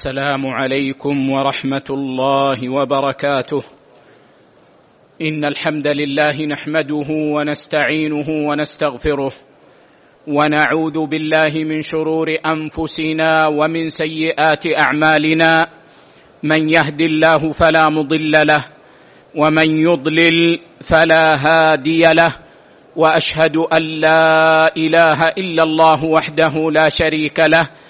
[0.00, 3.62] السلام عليكم ورحمة الله وبركاته.
[5.20, 9.32] إن الحمد لله نحمده ونستعينه ونستغفره
[10.26, 15.68] ونعوذ بالله من شرور أنفسنا ومن سيئات أعمالنا.
[16.42, 18.64] من يهد الله فلا مضل له
[19.36, 22.32] ومن يضلل فلا هادي له.
[22.96, 27.89] وأشهد أن لا إله إلا الله وحده لا شريك له.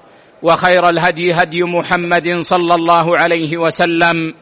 [0.43, 4.33] وخير الهدي هدي محمد صلى الله عليه وسلم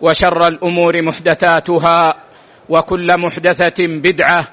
[0.00, 2.14] وشر الأمور محدثاتها
[2.68, 4.48] وكل محدثة بدعة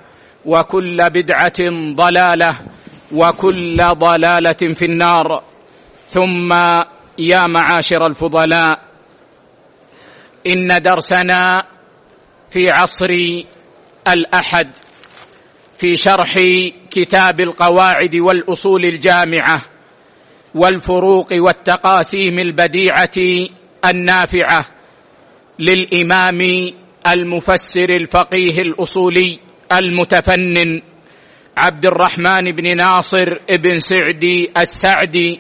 [0.46, 1.60] وكل بدعة
[1.96, 2.60] ضلالة
[3.12, 5.44] وكل ضلالة في النار.
[6.06, 6.54] ثم
[7.18, 8.80] يا معاشر الفضلاء
[10.48, 11.64] إن درسنا
[12.52, 13.10] في عصر
[14.08, 14.70] الأحد
[15.78, 16.40] في شرح
[16.92, 19.66] كتاب القواعد والأصول الجامعة
[20.56, 23.18] والفروق والتقاسيم البديعة
[23.86, 24.66] النافعة
[25.60, 26.40] للإمام
[27.08, 29.40] المفسر الفقيه الأصولي
[29.72, 30.82] المتفنن
[31.58, 35.40] عبد الرحمن بن ناصر بن سعدي السعدي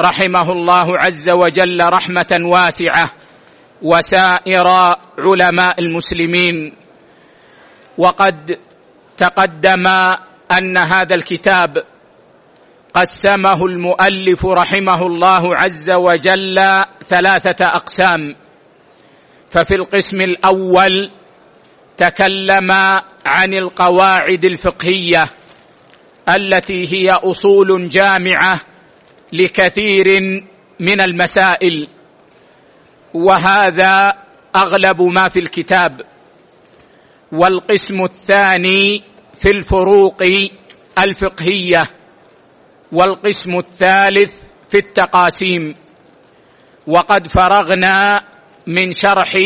[0.00, 3.10] رحمه الله عز وجل رحمة واسعة
[3.82, 4.66] وسائر
[5.18, 6.72] علماء المسلمين.
[7.98, 8.58] وقد
[9.16, 9.86] تقدم
[10.52, 11.84] أن هذا الكتاب
[12.94, 16.60] قسمه المؤلف رحمه الله عز وجل
[17.04, 18.36] ثلاثة أقسام.
[19.46, 21.10] ففي القسم الأول
[21.96, 22.70] تكلم
[23.26, 25.28] عن القواعد الفقهية
[26.28, 28.60] التي هي أصول جامعة
[29.32, 30.06] لكثير
[30.80, 31.88] من المسائل
[33.14, 34.12] وهذا
[34.56, 36.00] أغلب ما في الكتاب.
[37.32, 39.02] والقسم الثاني
[39.34, 40.22] في الفروق
[40.98, 41.97] الفقهية
[42.92, 45.74] والقسم الثالث في التقاسيم.
[46.86, 48.20] وقد فرغنا
[48.66, 49.36] من شرح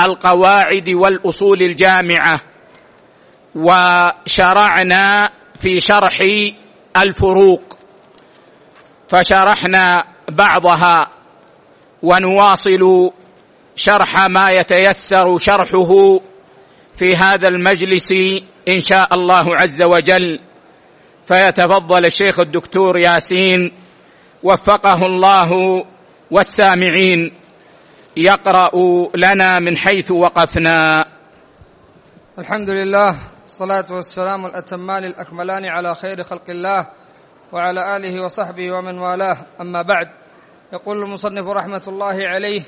[0.00, 2.40] القواعد والأصول الجامعة
[3.54, 6.18] وشرعنا في شرح
[6.96, 7.78] الفروق.
[9.08, 11.10] فشرحنا بعضها
[12.02, 13.10] ونواصل
[13.76, 16.20] شرح ما يتيسر شرحه
[16.94, 18.12] في هذا المجلس
[18.68, 20.40] إن شاء الله عز وجل.
[21.24, 23.72] فيتفضل الشيخ الدكتور ياسين
[24.42, 25.84] وفقه الله
[26.30, 27.32] والسامعين
[28.16, 28.70] يقرأ
[29.16, 31.04] لنا من حيث وقفنا.
[32.38, 36.86] الحمد لله والصلاة والسلام الأتمان الأكملان على خير خلق الله
[37.52, 39.36] وعلى آله وصحبه ومن والاه.
[39.60, 40.06] أما بعد
[40.72, 42.62] يقول المصنف رحمة الله عليه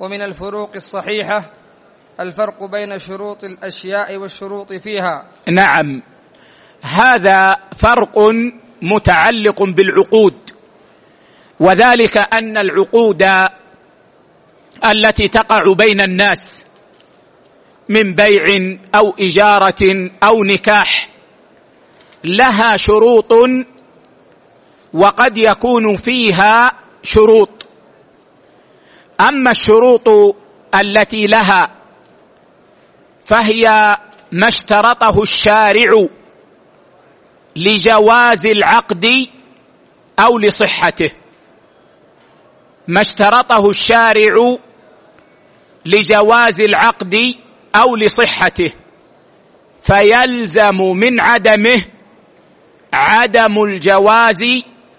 [0.00, 1.50] ومن الفروق الصحيحة
[2.20, 5.26] الفرق بين شروط الأشياء والشروط فيها.
[5.48, 6.02] نعم.
[6.84, 8.18] هذا فرق
[8.82, 10.34] متعلق بالعقود
[11.60, 13.22] وذلك أن العقود
[14.90, 16.66] التي تقع بين الناس
[17.88, 21.08] من بيع أو إجارة أو نكاح
[22.24, 23.32] لها شروط
[24.92, 26.72] وقد يكون فيها
[27.02, 27.66] شروط.
[29.20, 30.36] أما الشروط
[30.74, 31.70] التي لها
[33.24, 33.96] فهي
[34.32, 36.08] ما اشترطه الشارع
[37.56, 39.06] لجواز العقد
[40.18, 41.10] أو لصحته.
[42.88, 44.56] ما اشترطه الشارع
[45.86, 47.14] لجواز العقد
[47.76, 48.72] أو لصحته.
[49.80, 51.84] فيلزم من عدمه
[52.92, 54.42] عدم الجواز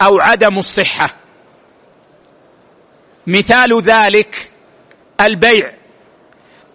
[0.02, 1.16] أو عدم الصحة.
[3.28, 4.52] مثال ذلك
[5.22, 5.72] البيع.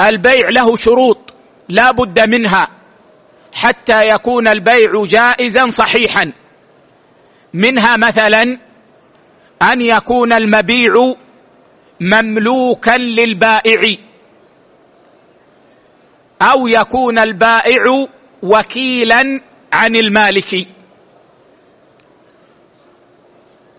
[0.00, 1.34] البيع له شروط
[1.68, 2.79] لا بد منها.
[3.52, 6.32] حتى يكون البيع جائزا صحيحا.
[7.54, 8.42] منها مثلا
[9.62, 11.14] أن يكون المبيع
[12.00, 13.96] مملوكا للبائع.
[16.42, 18.06] أو يكون البائع
[18.42, 19.20] وكيلا
[19.72, 20.68] عن المالك.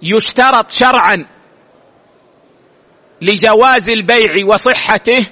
[0.04, 1.26] يشترط شرعا
[3.22, 5.28] لجواز البيع وصحته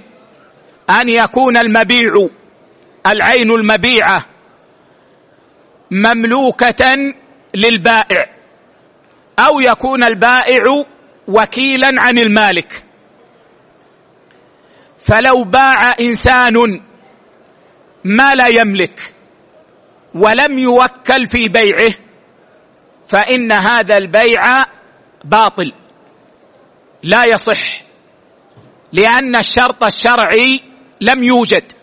[0.90, 2.30] أن يكون المبيع
[3.12, 4.26] العين المبيعة
[5.92, 7.14] مملوكة
[7.56, 8.26] للبائع
[9.40, 10.86] أو يكون البائع
[11.28, 12.84] وكيلا عن المالك.
[15.10, 16.82] فلو باع إنسان
[18.04, 19.14] ما لا يملك
[20.16, 21.94] ولم يوكل في بيعه
[23.08, 24.64] فإن هذا البيع
[25.26, 25.74] باطل
[27.04, 27.82] لا يصح
[28.94, 30.60] لأن الشرط الشرعي
[31.02, 31.79] لم يوجد.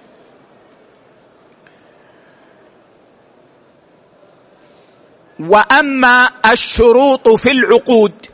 [5.40, 8.26] وأما الشروط في العقود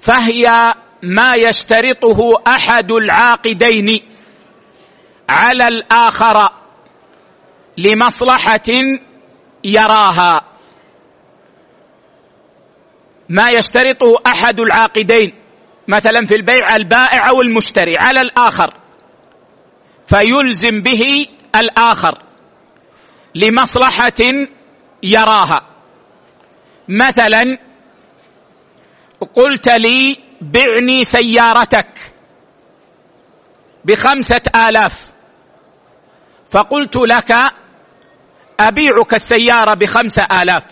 [0.00, 4.00] فهي ما يشترطه أحد العاقدين
[5.28, 6.50] على الآخر
[7.78, 8.68] لمصلحة
[9.64, 10.44] يراها.
[13.28, 15.32] ما يشترطه أحد العاقدين
[15.88, 18.74] مثلا في البيع البائع أو المشتري على الآخر
[20.06, 21.26] فيلزم به
[21.56, 22.18] الآخر
[23.34, 24.48] لمصلحة
[25.02, 25.62] يراها.
[26.88, 27.58] مثلا
[29.34, 32.12] قلت لي بعني سيارتك
[33.84, 35.12] بخمسة آلاف.
[36.50, 37.32] فقلت لك
[38.60, 40.64] أبيعك السيارة بخمسة آلاف.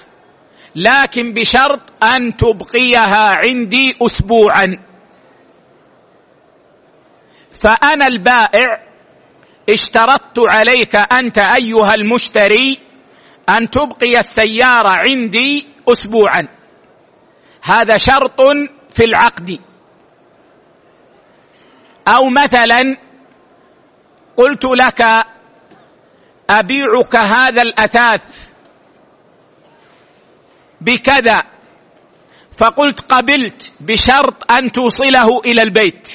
[0.77, 4.79] لكن بشرط أن تبقيها عندي اسبوعا.
[7.51, 8.87] فأنا البائع
[9.71, 12.90] اشترطت عليك أنت أيها المشتري
[13.51, 16.49] أن تبقي السيارة عندي اسبوعا.
[17.63, 18.41] هذا شرط
[18.91, 19.61] في العقد.
[22.09, 22.97] أو مثلا
[24.37, 25.01] قلت لك
[26.51, 28.51] أبيعك هذا الأثاث
[30.81, 31.45] بكذا
[32.59, 36.09] فقلت قبلت بشرط أن توصله إلى البيت.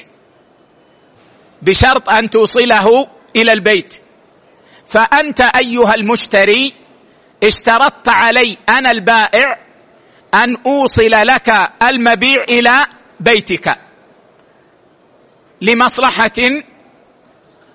[1.61, 3.93] بشرط أن توصله إلى البيت.
[4.85, 6.84] فأنت أيها المشتري
[7.43, 9.65] اشترطت علي أنا البائع
[10.33, 11.49] أن أوصل لك
[11.83, 12.77] المبيع إلى
[13.19, 13.65] بيتك
[15.61, 16.63] لمصلحة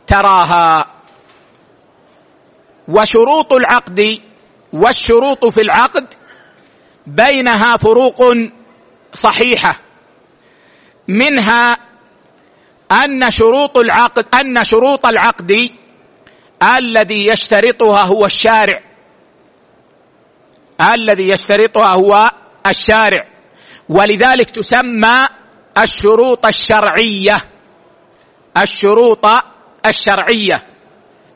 [0.06, 0.86] تراها.
[2.88, 4.20] وشروط العقد
[4.72, 6.14] والشروط في العقد
[7.06, 8.22] بينها فروق
[9.12, 9.80] صحيحة.
[11.08, 11.76] منها
[12.92, 15.52] أن شروط العقد أن شروط العقد
[16.78, 18.89] الذي يشترطها هو الشارع.
[20.80, 22.30] الذي يشترطها هو
[22.66, 23.24] الشارع.
[23.88, 25.14] ولذلك تسمى
[25.78, 27.44] الشروط الشرعية.
[28.62, 29.26] الشروط
[29.86, 30.66] الشرعية.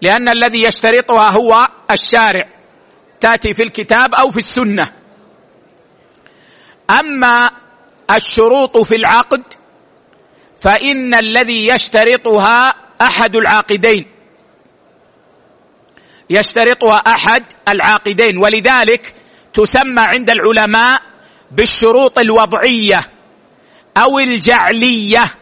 [0.03, 2.49] لأن الذي يشترطها هو الشارع.
[3.21, 4.93] تأتي في الكتاب أو في السنة.
[6.91, 7.51] أما
[8.11, 9.43] الشروط في العقد
[10.61, 12.61] فإن الذي يشترطها
[13.03, 14.07] أحد العاقدين.
[16.31, 18.39] يشترطها أحد العاقدين.
[18.39, 19.15] ولذلك
[19.55, 21.03] تسمى عند العلماء
[21.51, 23.01] بالشروط الوضعية
[23.97, 25.35] أو الجعلية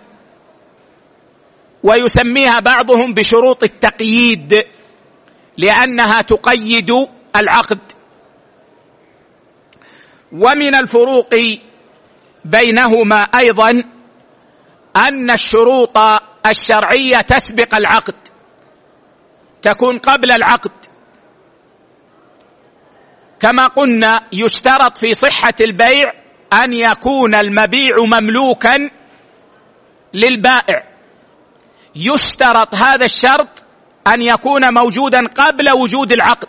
[1.82, 4.64] ويسميها بعضهم بشروط التقييد
[5.58, 6.90] لأنها تقيد
[7.36, 7.80] العقد.
[10.32, 11.30] ومن الفروق
[12.44, 13.70] بينهما أيضا
[14.96, 15.98] أن الشروط
[16.46, 18.14] الشرعية تسبق العقد
[19.62, 20.81] تكون قبل العقد.
[23.42, 26.12] كما قلنا يشترط في صحة البيع
[26.52, 28.90] أن يكون المبيع مملوكا
[30.14, 30.92] للبائع.
[31.96, 33.64] يشترط هذا الشرط
[34.14, 36.48] أن يكون موجودا قبل وجود العقد.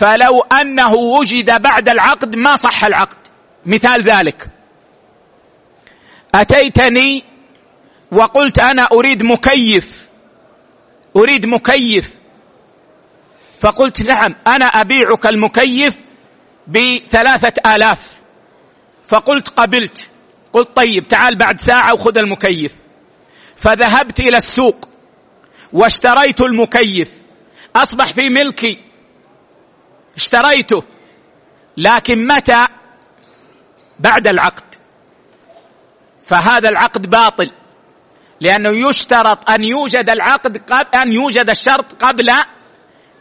[0.00, 3.18] فلو أنه وجد بعد العقد ما صح العقد.
[3.66, 4.50] مثال ذلك.
[6.34, 7.24] أتيتني
[8.12, 10.08] وقلت أنا أريد مكيف.
[11.16, 12.23] أريد مكيف.
[13.64, 16.00] فقلت نعم أنا أبيعك المكيف
[16.66, 18.20] بثلاثة آلاف.
[19.08, 20.10] فقلت قبلت.
[20.52, 22.74] قلت طيب تعال بعد ساعة وخذ المكيف.
[23.56, 24.88] فذهبت إلى السوق
[25.72, 27.10] واشتريت المكيف.
[27.76, 28.80] أصبح في ملكي.
[30.16, 30.82] اشتريته.
[31.76, 32.64] لكن متى؟
[34.00, 34.74] بعد العقد.
[36.22, 37.50] فهذا العقد باطل.
[38.40, 42.28] لأنه يشترط أن يوجد العقد قبل أن يوجد الشرط قبل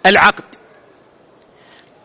[0.06, 0.44] العقد.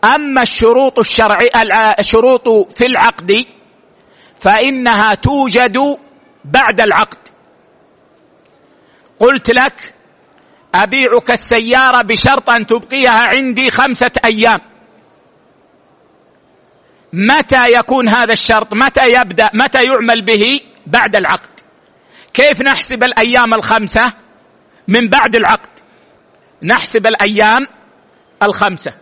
[0.04, 1.50] أما الشروط الشرعي
[1.98, 3.32] الشروط في العقد
[4.36, 5.98] فإنها توجد
[6.44, 7.18] بعد العقد.
[9.18, 9.94] قلت لك
[10.74, 14.58] أبيعك السيارة بشرط أن تبقيها عندي خمسة أيام.
[17.12, 21.60] متى يكون هذا الشرط؟ متى يبدأ؟ متى يعمل به؟ بعد العقد.
[22.34, 24.12] كيف نحسب الأيام الخمسة؟
[24.88, 25.78] من بعد العقد.
[26.62, 27.66] نحسب الأيام
[28.42, 28.92] الخمسة.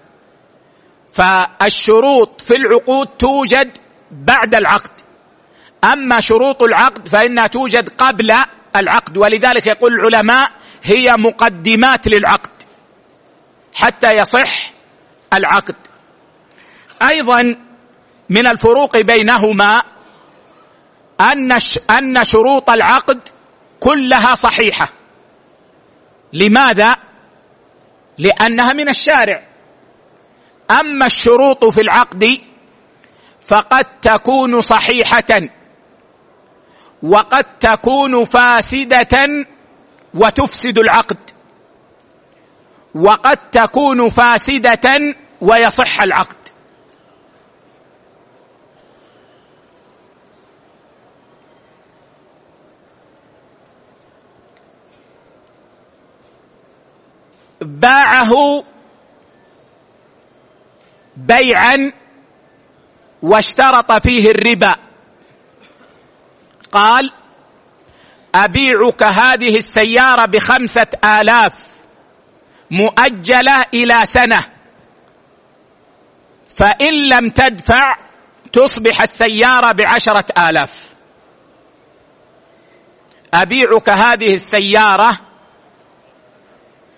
[1.13, 3.79] فالشروط في العقود توجد
[4.11, 4.91] بعد العقد.
[5.85, 8.35] أما شروط العقد فإنها توجد قبل
[8.77, 10.51] العقد ولذلك يقول العلماء
[10.83, 12.51] هي مقدمات للعقد
[13.75, 14.73] حتى يصح
[15.33, 15.77] العقد.
[17.03, 17.57] أيضا
[18.31, 19.83] من الفروق بينهما
[21.21, 21.53] أن
[21.91, 23.21] أن شروط العقد
[23.81, 24.89] كلها صحيحة.
[26.33, 27.06] لماذا؟
[28.19, 29.45] لأنها من الشارع.
[30.71, 32.25] أما الشروط في العقد
[33.47, 35.41] فقد تكون صحيحة
[37.03, 39.47] وقد تكون فاسدة
[40.15, 41.31] وتفسد العقد.
[42.95, 46.46] وقد تكون فاسدة ويصح العقد.
[57.61, 58.65] باعه
[61.17, 61.93] بيعا
[63.23, 64.73] واشترط فيه الربا.
[66.73, 67.11] قال
[68.35, 71.55] أبيعك هذه السيارة بخمسة آلاف
[72.71, 74.47] مؤجلة إلى سنة.
[76.57, 77.97] فإن لم تدفع
[78.53, 80.95] تصبح السيارة بعشرة آلاف.
[83.35, 85.26] أبيعك هذه السيارة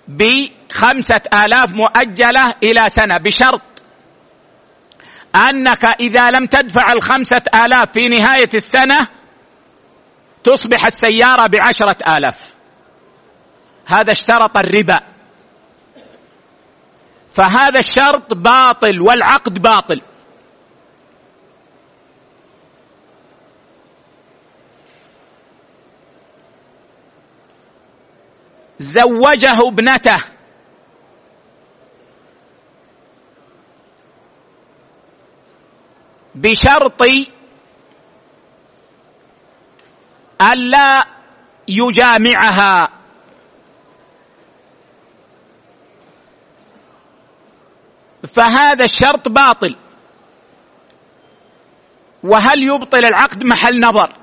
[0.09, 3.63] بخمسة آلاف مؤجلة إلى سنة بشرط
[5.37, 9.09] أنك إذا لم تدفع الخمسة آلاف في نهاية السنة
[10.45, 12.55] تصبح السيارة بعشرة آلاف.
[13.87, 15.01] هذا اشترط الربا.
[17.33, 20.01] فهذا الشرط باطل والعقد باطل.
[28.79, 30.25] زوجه ابنته.
[36.35, 37.03] بشرط
[40.43, 41.07] ألا
[41.69, 42.89] يجامعها.
[48.35, 49.77] فهذا الشرط باطل.
[52.23, 54.18] وهل يبطل العقد؟ محل نظر.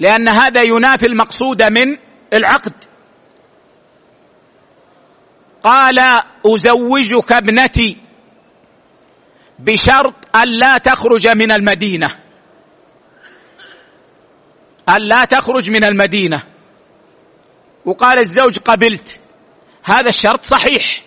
[0.00, 1.96] لأن هذا ينافي المقصود من
[2.32, 2.72] العقد.
[5.62, 5.98] قال
[6.46, 7.98] أزوجك ابنتي
[9.58, 12.16] بشرط ألا تخرج من المدينة.
[14.88, 16.42] ألا تخرج من المدينة.
[17.84, 19.20] وقال الزوج قبلت.
[19.84, 21.04] هذا الشرط صحيح.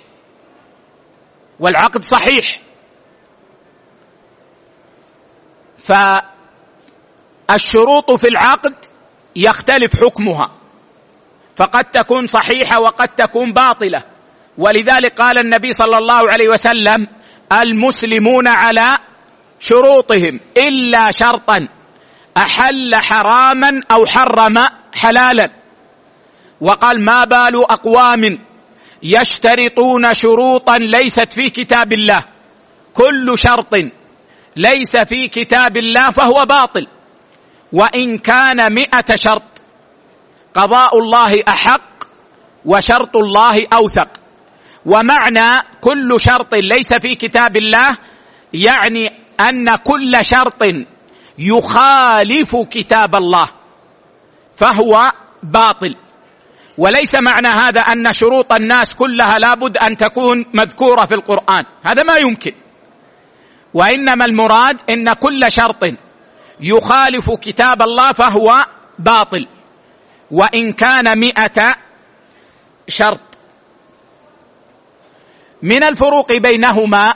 [1.60, 2.62] والعقد صحيح.
[7.51, 8.75] فالشروط في العقد
[9.36, 10.51] يختلف حكمها.
[11.55, 14.03] فقد تكون صحيحة وقد تكون باطلة.
[14.58, 17.08] ولذلك قال النبي صلى الله عليه وسلم
[17.62, 18.98] المسلمون على
[19.60, 21.67] شروطهم إلا شرطا.
[22.38, 24.55] أحل حراما أو حرم
[24.93, 25.50] حلالا.
[26.62, 28.39] وقال ما بال أقوام
[29.03, 32.25] يشترطون شروطا ليست في كتاب الله.
[32.93, 33.74] كل شرط
[34.55, 36.88] ليس في كتاب الله فهو باطل.
[37.74, 39.62] وإن كان مئة شرط.
[40.54, 42.04] قضاء الله أحق
[42.66, 44.10] وشرط الله أوثق.
[44.86, 45.50] ومعنى
[45.82, 47.98] كل شرط ليس في كتاب الله
[48.54, 49.08] يعني
[49.40, 50.63] أن كل شرط
[51.40, 53.48] يخالف كتاب الله
[54.54, 55.12] فهو
[55.44, 55.96] باطل.
[56.78, 61.63] وليس معنى هذا أن شروط الناس كلها لابد أن تكون مذكورة في القرآن.
[61.84, 62.51] هذا ما يمكن.
[63.74, 65.84] وإنما المراد إن كل شرط
[66.60, 68.65] يخالف كتاب الله فهو
[69.00, 69.48] باطل.
[70.31, 71.75] وإن كان مئة
[72.88, 73.20] شرط.
[75.62, 77.15] من الفروق بينهما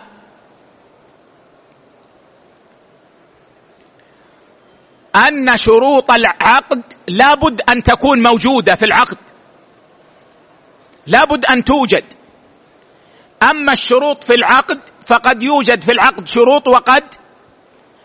[5.15, 9.17] أن شروط العقد لابد أن تكون موجودة في العقد.
[11.07, 12.03] لابد أن توجد.
[13.43, 17.03] أما الشروط في العقد فقد يوجد في العقد شروط وقد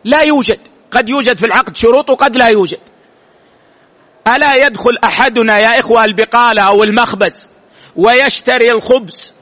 [0.05, 0.70] لا يوجد.
[0.91, 2.79] قد يوجد في العقد شروط وقد لا يوجد.
[4.29, 7.49] ألا يدخل أحدنا يا إخوة البقالة أو المخبز
[7.97, 9.35] ويشتري الخبز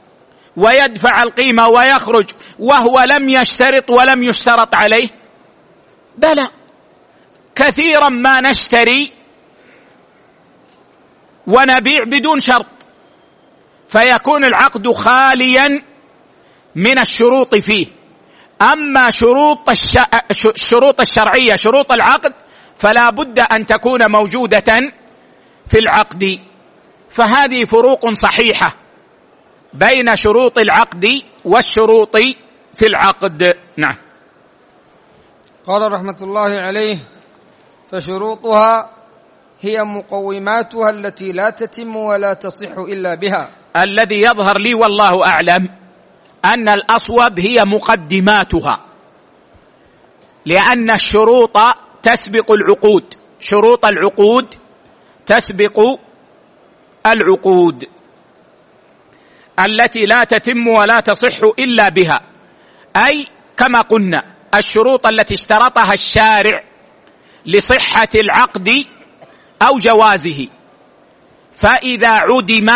[0.57, 2.29] ويدفع القيمة ويخرج
[2.59, 5.09] وهو لم يشترط ولم يشترط عليه؟
[6.17, 6.49] بلى.
[7.55, 9.13] كثيرا ما نشتري
[11.47, 12.65] ونبيع بدون شرط.
[13.87, 15.81] فيكون العقد خاليا
[16.75, 17.98] من الشروط فيه.
[18.61, 19.69] أما شروط
[20.31, 22.33] الشروط الشرعية شروط العقد
[22.75, 24.91] فلا بد أن تكون موجودة
[25.67, 26.39] في العقد.
[27.09, 28.75] فهذه فروق صحيحة
[29.73, 31.05] بين شروط العقد
[31.45, 32.15] والشروط
[32.73, 33.47] في العقد.
[33.77, 33.95] نعم.
[35.67, 36.97] قال رحمة الله عليه
[37.91, 38.89] فشروطها
[39.61, 43.49] هي مقوماتها التي لا تتم ولا تصح إلا بها.
[43.77, 45.69] الذي يظهر لي والله أعلم.
[46.45, 48.85] أن الأصوب هي مقدماتها.
[50.45, 51.57] لأن الشروط
[52.03, 53.13] تسبق العقود.
[53.39, 54.55] شروط العقود
[55.25, 55.99] تسبق
[57.05, 57.85] العقود.
[59.59, 62.19] التي لا تتم ولا تصح إلا بها.
[62.95, 63.25] أي
[63.57, 64.23] كما قلنا
[64.55, 66.63] الشروط التي اشترطها الشارع
[67.45, 68.69] لصحة العقد
[69.61, 70.47] أو جوازه.
[71.51, 72.69] فإذا عدم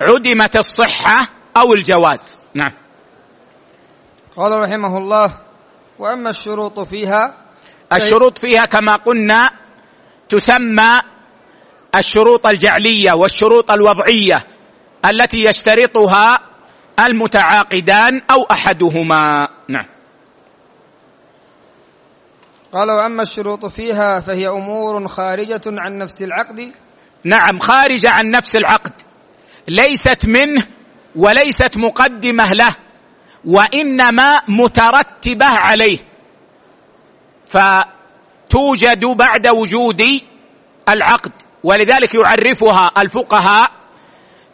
[0.00, 2.40] عدمت الصحة أو الجواز.
[2.54, 2.72] نعم.
[4.36, 5.38] قال رحمه الله
[5.98, 7.36] وأما الشروط فيها
[7.92, 9.50] الشروط فيها كما قلنا
[10.28, 10.92] تسمى
[11.94, 14.46] الشروط الجعلية والشروط الوضعية
[15.04, 16.38] التي يشترطها
[17.06, 19.48] المتعاقدان أو أحدهما.
[19.68, 19.86] نعم.
[22.72, 26.72] قال وأما الشروط فيها فهي أمور خارجة عن نفس العقد.
[27.24, 28.92] نعم خارجة عن نفس العقد.
[29.68, 30.66] ليست منه
[31.16, 32.76] وليست مقدمة له
[33.44, 35.98] وإنما مترتبة عليه.
[37.46, 40.02] فتوجد بعد وجود
[40.88, 41.32] العقد
[41.64, 43.70] ولذلك يعرفها الفقهاء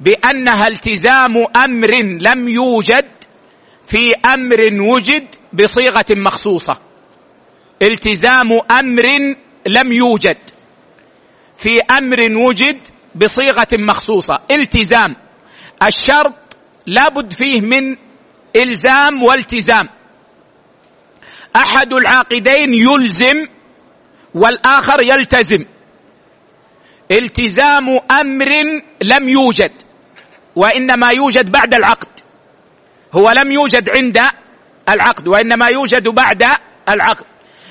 [0.01, 3.07] بأنها التزام أمر لم يوجد
[3.87, 6.75] في أمر وجد بصيغة مخصوصة.
[7.83, 9.37] التزام أمر
[9.67, 10.37] لم يوجد
[11.57, 12.79] في أمر وجد
[13.15, 14.41] بصيغة مخصوصة.
[14.51, 15.17] التزام
[15.83, 16.46] الشرط
[16.87, 17.97] لابد فيه من
[18.57, 19.89] إلزام والتزام.
[21.57, 23.47] أحد العاقدين يلزم
[24.35, 25.65] والآخر يلتزم.
[27.11, 28.49] التزام أمر
[29.03, 29.73] لم يوجد
[30.57, 32.09] وإنما يوجد بعد العقد.
[33.13, 34.19] هو لم يوجد عند
[34.89, 36.45] العقد وإنما يوجد بعد
[36.89, 37.27] العقد.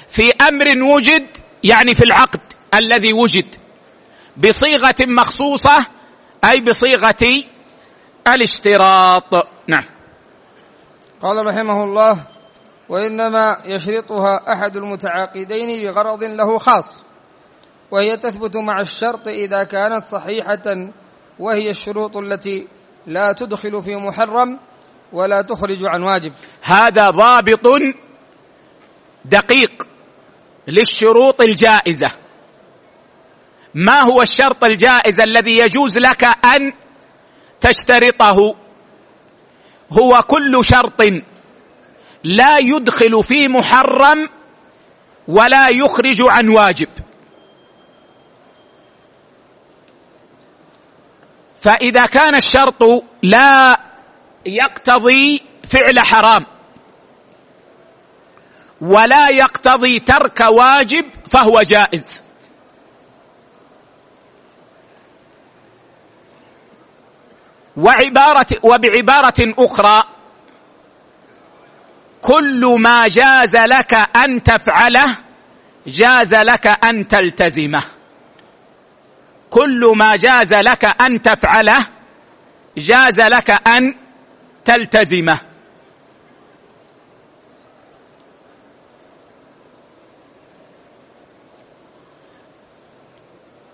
[0.08, 1.28] في أمر وجد
[1.64, 2.40] يعني في العقد
[2.76, 3.56] الذي وجد.
[4.38, 5.78] بصيغة مخصوصة
[6.46, 7.46] أي بصيغة
[8.28, 9.48] الاشتراط.
[9.68, 9.86] نعم.
[11.22, 12.28] قال رحمه الله
[12.90, 17.04] وإنما يشرطها أحد المتعاقدين بغرض له خاص
[17.92, 20.92] وهي تثبت مع الشرط إذا كانت صحيحة
[21.40, 22.68] وهي الشروط التي
[23.08, 24.60] لا تدخل في محرم
[25.14, 26.34] ولا تخرج عن واجب.
[26.62, 27.82] هذا ضابط
[29.26, 29.88] دقيق
[30.68, 32.12] للشروط الجائزة.
[33.76, 36.74] ما هو الشرط الجائز الذي يجوز لك أن
[37.66, 38.56] تشترطه.
[39.92, 41.02] هو كل شرط
[42.24, 44.30] لا يدخل في محرم
[45.28, 46.90] ولا يخرج عن واجب.
[51.56, 52.84] فإذا كان الشرط
[53.24, 53.80] لا
[54.46, 56.46] يقتضي فعل حرام
[58.82, 62.25] ولا يقتضي ترك واجب فهو جائز.
[67.78, 70.04] وعبارة وبعبارة أخرى
[72.22, 75.18] كل ما جاز لك أن تفعله
[75.88, 77.84] جاز لك أن تلتزمه.
[79.50, 81.86] كل ما جاز لك أن تفعله
[82.78, 83.96] جاز لك أن
[84.66, 85.40] تلتزمه.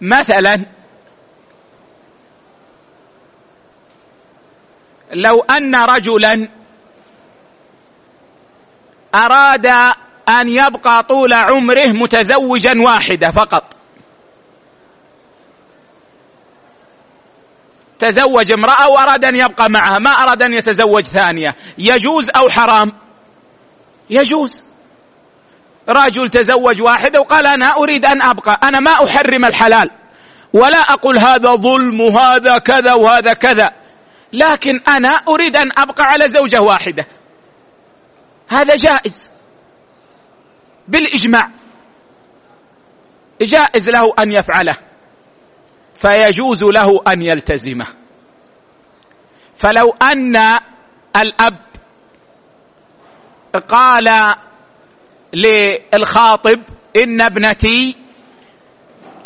[0.01, 0.65] مثلا
[5.13, 6.47] لو أن رجلا
[9.15, 9.67] أراد
[10.29, 13.63] أن يبقى طول عمره متزوجا واحدة فقط.
[17.99, 21.55] تزوج امرأة وأراد أن يبقى معها ما أراد أن يتزوج ثانية.
[21.77, 22.91] يجوز أو حرام؟
[24.09, 24.63] يجوز.
[25.89, 29.89] رجل تزوج واحدة وقال أنا أريد أن أبقى أنا ما أحرم الحلال
[30.53, 33.71] ولا أقول هذا ظلم وهذا كذا وهذا كذا.
[34.33, 37.07] لكن أنا أريد أن أبقى على زوجة واحدة.
[38.47, 39.31] هذا جائز.
[40.87, 41.51] بالإجماع.
[43.41, 44.77] جائز له أن يفعله.
[45.95, 47.87] فيجوز له أن يلتزمه.
[49.55, 50.35] فلو أن
[51.15, 51.59] الأب
[53.69, 54.33] قال
[55.33, 56.63] للخاطب
[56.95, 57.95] إن ابنتي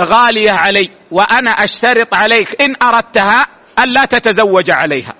[0.02, 3.48] غالية علي وأنا أشترط عليك إن أردتها
[3.80, 5.14] ألا تتزوج عليها.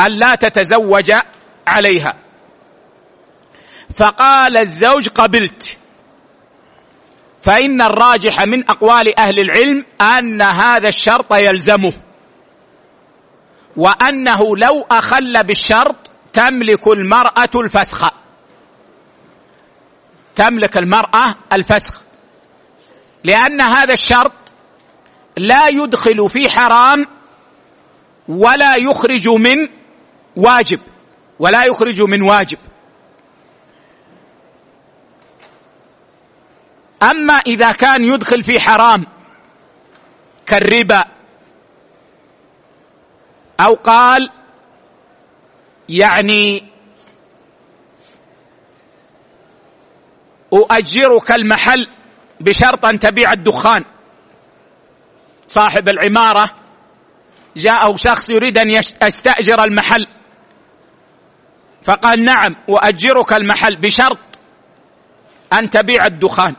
[0.00, 1.12] ألا تتزوج
[1.66, 2.14] عليها.
[3.98, 5.78] فقال الزوج قبلت.
[7.42, 11.92] فإن الراجح من أقوال أهل العلم أن هذا الشرط يلزمه.
[13.76, 18.08] وأنه لو أخل بالشرط تملك المرأة الفسخ.
[20.34, 22.02] تملك المرأة الفسخ.
[23.24, 24.32] لأن هذا الشرط
[25.38, 27.06] لا يدخل في حرام
[28.28, 29.68] ولا يخرج من
[30.36, 30.80] واجب
[31.38, 32.58] ولا يخرج من واجب.
[37.02, 39.06] أما إذا كان يدخل في حرام
[40.46, 41.04] كالربا
[43.60, 44.30] أو قال
[45.88, 46.68] يعني
[50.52, 51.86] أؤجرك المحل
[52.40, 53.84] بشرط أن تبيع الدخان.
[55.48, 56.50] صاحب العمارة
[57.56, 60.06] جاءه شخص يريد أن يستاجر المحل.
[61.82, 64.18] فقال نعم اؤجرك المحل بشرط
[65.52, 66.56] أن تبيع الدخان.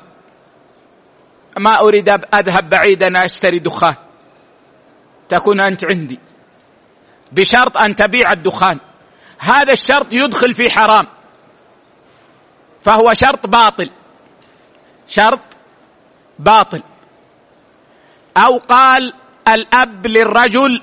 [1.60, 3.96] ما أريد أذهب بعيدا أشتري دخان.
[5.30, 6.20] تكون أنت عندي.
[7.32, 8.80] بشرط أن تبيع الدخان.
[9.40, 11.08] هذا الشرط يدخل في حرام.
[12.82, 13.90] فهو شرط باطل.
[15.08, 15.42] شرط
[16.40, 16.84] باطل.
[18.40, 19.14] أو قال
[19.48, 20.82] الأب للرجل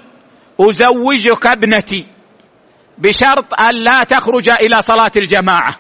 [0.61, 2.07] أزوجك ابنتي
[2.99, 5.77] بشرط أن لا تخرج إلى صلاة الجماعة.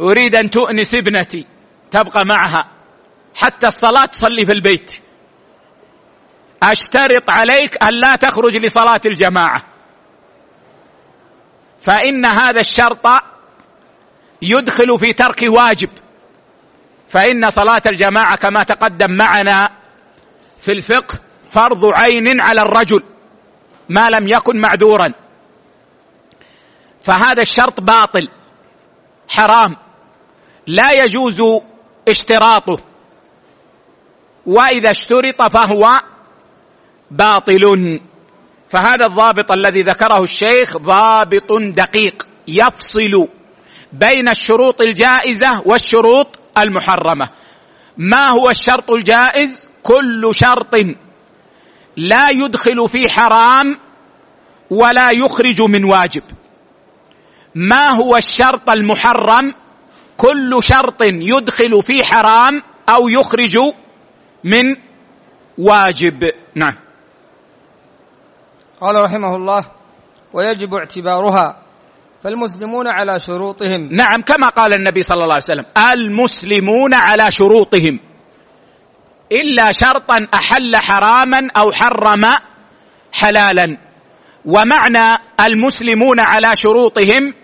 [0.00, 1.46] أريد أن تؤنس ابنتي
[1.90, 2.68] تبقى معها
[3.36, 5.02] حتى الصلاة تصلي في البيت.
[6.62, 9.64] أشترط عليك أن لا تخرج لصلاة الجماعة.
[11.78, 13.06] فإن هذا الشرط
[14.42, 15.88] يدخل في ترك واجب.
[17.08, 19.70] فإن صلاة الجماعة كما تقدم معنا
[20.58, 23.02] في الفقه فرض عين على الرجل
[23.88, 25.12] ما لم يكن معذورا.
[27.00, 28.28] فهذا الشرط باطل
[29.28, 29.76] حرام
[30.66, 31.42] لا يجوز
[32.08, 32.78] اشتراطه.
[34.46, 36.00] وإذا اشترط فهو
[37.10, 38.00] باطل.
[38.68, 43.28] فهذا الضابط الذي ذكره الشيخ ضابط دقيق يفصل
[43.92, 47.30] بين الشروط الجائزة والشروط المحرمة.
[47.96, 50.74] ما هو الشرط الجائز؟ كل شرط
[51.96, 53.78] لا يدخل في حرام
[54.70, 56.22] ولا يخرج من واجب.
[57.54, 59.54] ما هو الشرط المحرم؟
[60.16, 63.58] كل شرط يدخل في حرام أو يخرج
[64.44, 64.76] من
[65.58, 66.30] واجب.
[66.54, 66.76] نعم.
[68.80, 69.64] قال رحمه الله
[70.32, 71.65] ويجب اعتبارها
[72.26, 73.88] فالمسلمون على شروطهم.
[73.92, 78.00] نعم كما قال النبي صلى الله عليه وسلم المسلمون على شروطهم.
[79.32, 82.22] إلا شرطا أحل حراما أو حرم
[83.12, 83.78] حلالا.
[84.44, 87.34] ومعنى المسلمون على شروطهم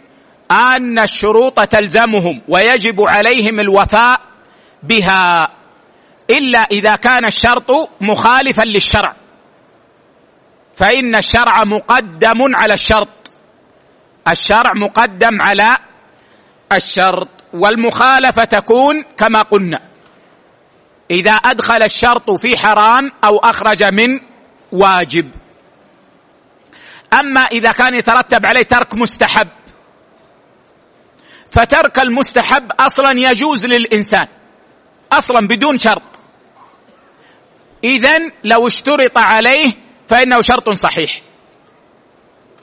[0.50, 4.20] أن الشروط تلزمهم ويجب عليهم الوفاء
[4.82, 5.48] بها
[6.30, 9.14] إلا إذا كان الشرط مخالفا للشرع.
[10.74, 13.21] فإن الشرع مقدم على الشرط.
[14.28, 15.76] الشرع مقدم على
[16.72, 19.80] الشرط والمخالفة تكون كما قلنا.
[21.10, 24.20] إذا أدخل الشرط في حرام أو أخرج من
[24.72, 25.30] واجب.
[27.12, 29.48] أما إذا كان يترتب عليه ترك مستحب.
[31.50, 34.26] فترك المستحب أصلا يجوز للإنسان
[35.12, 36.20] أصلا بدون شرط.
[37.84, 39.72] اذا لو اشترط عليه
[40.08, 41.22] فإنه شرط صحيح.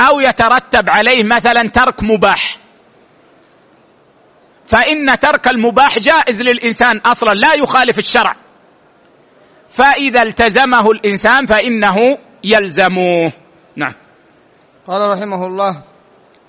[0.01, 2.57] أو يترتب عليه مثلا ترك مباح.
[4.65, 8.35] فإن ترك المباح جائز للإنسان أصلا لا يخالف الشرع.
[9.67, 13.31] فإذا التزمه الإنسان فإنه يلزمه
[13.75, 13.93] نعم.
[14.87, 15.83] قال رحمه الله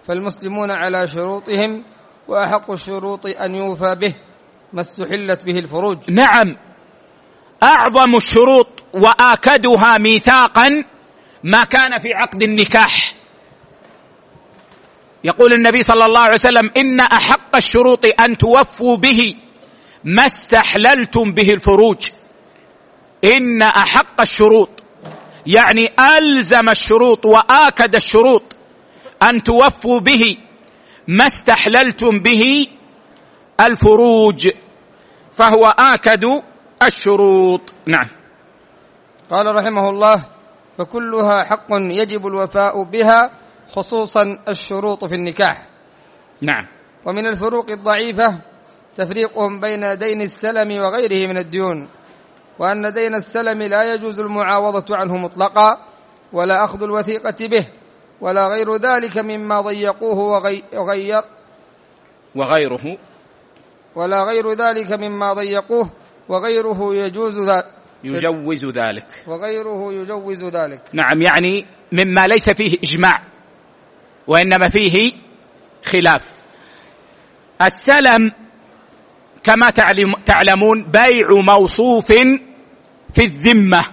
[0.08, 1.84] فالمسلمون على شروطهم
[2.28, 4.14] وأحق الشروط أن يوفى به
[4.72, 6.10] ما استحلت به الفروج.
[6.10, 6.56] نعم.
[7.62, 10.84] أعظم الشروط وآكدها ميثاقا
[11.44, 13.19] ما كان في عقد النكاح.
[15.24, 19.34] يقول النبي صلى الله عليه وسلم إن أحق الشروط أن توفوا به
[20.04, 22.08] ما استحللتم به الفروج.
[23.24, 24.82] إن أحق الشروط
[25.46, 28.56] يعني ألزم الشروط وآكد الشروط
[29.22, 30.36] أن توفوا به
[31.08, 32.66] ما استحللتم به
[33.60, 34.48] الفروج.
[35.32, 36.42] فهو آكد
[36.82, 37.60] الشروط.
[37.86, 38.08] نعم.
[39.30, 40.24] قال رحمه الله
[40.78, 43.30] فكلها حق يجب الوفاء بها
[43.70, 45.68] خصوصا الشروط في النكاح.
[46.40, 46.66] نعم.
[47.06, 48.40] ومن الفروق الضعيفة
[48.96, 51.88] تفريقهم بين دين السلم وغيره من الديون
[52.58, 55.76] وأن دين السلم لا يجوز المعاوضة عنه مطلقا
[56.32, 57.66] ولا أخذ الوثيقة به
[58.20, 60.64] ولا غير ذلك مما ضيقوه وغير
[62.36, 62.98] وغيره.
[63.94, 65.90] ولا غير ذلك مما ضيقوه
[66.28, 67.64] وغيره يجوز ذلك
[68.04, 69.06] يجوز ذلك.
[69.26, 70.82] وغيره يجوز ذلك.
[70.92, 73.22] نعم يعني مما ليس فيه إجماع.
[74.30, 75.12] وإنما فيه
[75.84, 76.22] خلاف.
[77.62, 78.32] السلم
[79.42, 79.70] كما
[80.26, 82.06] تعلمون بيع موصوف
[83.12, 83.84] في الذمة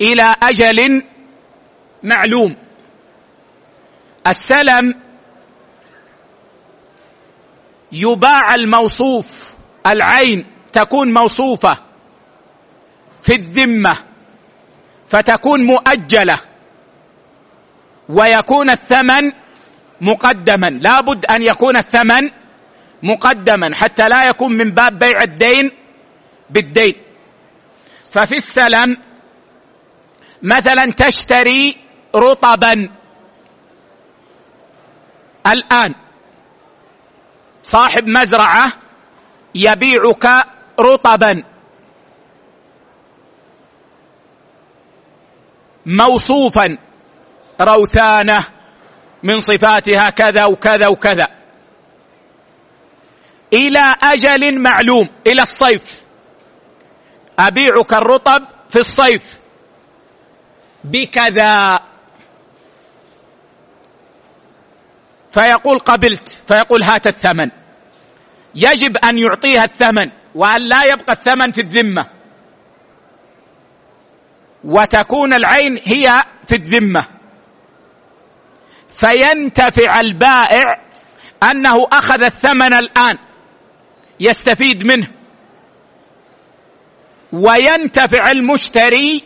[0.00, 1.02] إلى أجل
[2.02, 2.56] معلوم.
[4.26, 4.94] السلم
[7.92, 11.72] يباع الموصوف العين تكون موصوفة
[13.22, 13.98] في الذمة
[15.08, 16.53] فتكون مؤجلة.
[18.08, 19.32] ويكون الثمن
[20.00, 20.66] مقدما.
[20.66, 22.30] لابد أن يكون الثمن
[23.02, 25.70] مقدما حتى لا يكون من باب بيع الدين
[26.50, 26.94] بالدين.
[28.10, 28.96] ففي السلم
[30.42, 31.76] مثلا تشتري
[32.16, 32.88] رطبا.
[35.46, 35.94] الآن
[37.62, 38.72] صاحب مزرعة
[39.54, 40.26] يبيعك
[40.80, 41.42] رطبا.
[45.86, 46.78] موصوفا.
[47.60, 48.46] روثانة
[49.22, 51.26] من صفاتها كذا وكذا وكذا.
[53.52, 56.02] إلى أجل معلوم إلى الصيف.
[57.38, 59.38] أبيعك الرطب في الصيف.
[60.84, 61.80] بكذا.
[65.30, 67.50] فيقول قبلت فيقول هات الثمن.
[68.54, 72.06] يجب أن يعطيها الثمن وأن لا يبقى الثمن في الذمة.
[74.64, 77.13] وتكون العين هي في الذمة.
[78.94, 80.62] فينتفع البائع
[81.50, 83.18] أنه أخذ الثمن الآن
[84.20, 85.08] يستفيد منه.
[87.32, 89.22] وينتفع المشتري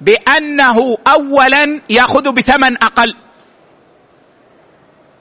[0.00, 3.14] بأنه اولا يأخذ بثمن أقل.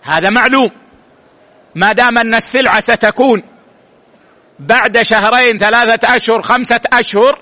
[0.02, 0.71] هذا معلوم.
[1.76, 3.43] ما دام أن السلعة ستكون
[4.60, 7.41] بعد شهرين ثلاثة أشهر خمسة أشهر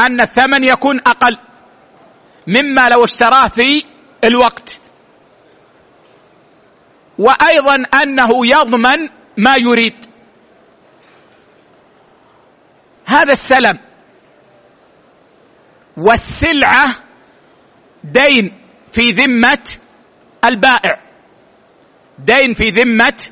[0.00, 1.38] أن الثمن يكون أقل
[2.46, 3.84] مما لو اشتراه في
[4.24, 4.83] الوقت.
[7.18, 10.06] وأيضا أنه يضمن ما يريد.
[13.06, 13.78] هذا السلم
[15.96, 16.94] والسلعة
[18.04, 18.60] دين
[18.92, 19.72] في ذمة
[20.44, 21.00] البائع.
[22.18, 23.22] دين في ذمة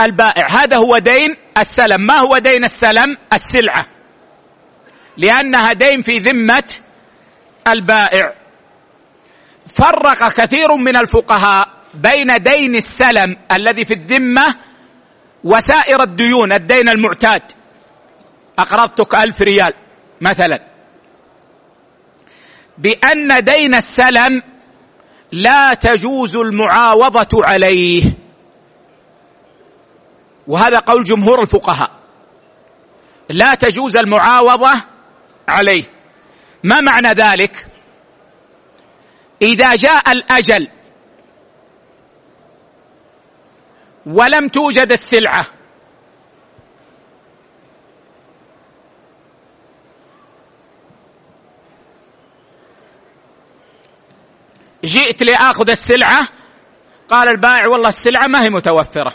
[0.00, 0.46] البائع.
[0.48, 2.00] هذا هو دين السلم.
[2.00, 3.86] ما هو دين السلم؟ السلعة.
[5.16, 6.72] لأنها دين في ذمة
[7.68, 8.34] البائع.
[9.66, 14.56] فرق كثير من الفقهاء بين دين السلم الذي في الذمة
[15.44, 17.42] وسائر الديون الدين المعتاد.
[18.58, 19.74] أقرضتك ألف ريال
[20.20, 20.70] مثلا.
[22.78, 24.42] بأن دين السلم
[25.32, 28.02] لا تجوز المعاوضة عليه.
[30.46, 31.90] وهذا قول جمهور الفقهاء.
[33.30, 34.72] لا تجوز المعاوضة
[35.48, 35.84] عليه.
[36.64, 37.66] ما معنى ذلك؟
[39.42, 40.68] إذا جاء الأجل
[44.06, 45.46] ولم توجد السلعة.
[54.84, 56.28] جئت لآخذ السلعة؟
[57.08, 59.12] قال البائع والله السلعة ما هي متوفرة.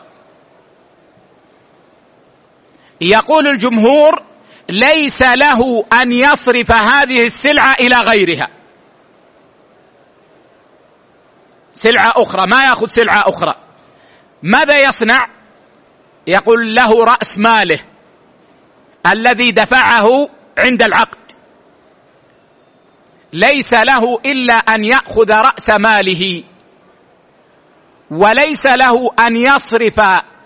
[3.02, 4.24] يقول الجمهور
[4.70, 8.46] ليس له أن يصرف هذه السلعة إلى غيرها.
[11.74, 13.65] سلعة أخرى ما يأخذ سلعة أخرى.
[14.46, 15.28] ماذا يصنع؟
[16.28, 17.80] يقول له رأس ماله
[19.12, 21.26] الذي دفعه عند العقد.
[23.34, 26.44] ليس له إلا أن يأخذ رأس ماله
[28.12, 30.00] وليس له أن يصرف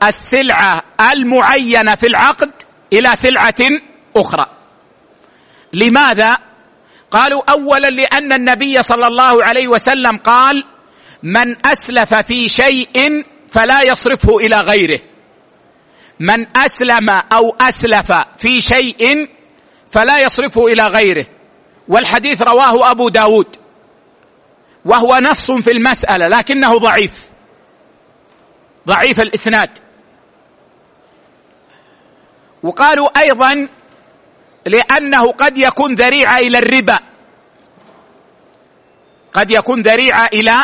[0.03, 0.81] السلعة
[1.11, 2.51] المعينه في العقد
[2.93, 3.61] إلى سلعة
[4.17, 4.45] أخرى.
[5.73, 6.37] لماذا؟
[7.11, 10.63] قالوا اولا لأن النبي صلى الله عليه وسلم قال
[11.23, 14.99] من أسلف في شيء فلا يصرفه إلى غيره.
[16.19, 19.29] من أسلم أو أسلف في شيء
[19.87, 21.25] فلا يصرفه إلى غيره.
[21.87, 23.55] والحديث رواه أبو داود.
[24.85, 27.29] وهو نص في المسألة لكنه ضعيف.
[28.87, 29.69] ضعيف الإسناد.
[32.63, 33.67] وقالوا أيضا
[34.65, 36.99] لأنه قد يكون ذريعة إلى الربا.
[39.33, 40.55] قد يكون ذريعة إلى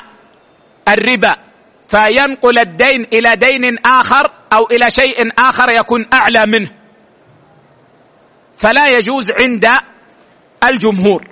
[0.87, 1.44] الربا.
[1.87, 6.71] فينقل الدين إلى دين آخر أو إلى شيء آخر يكون أعلى منه.
[8.53, 9.67] فلا يجوز عند
[10.63, 11.23] الجمهور.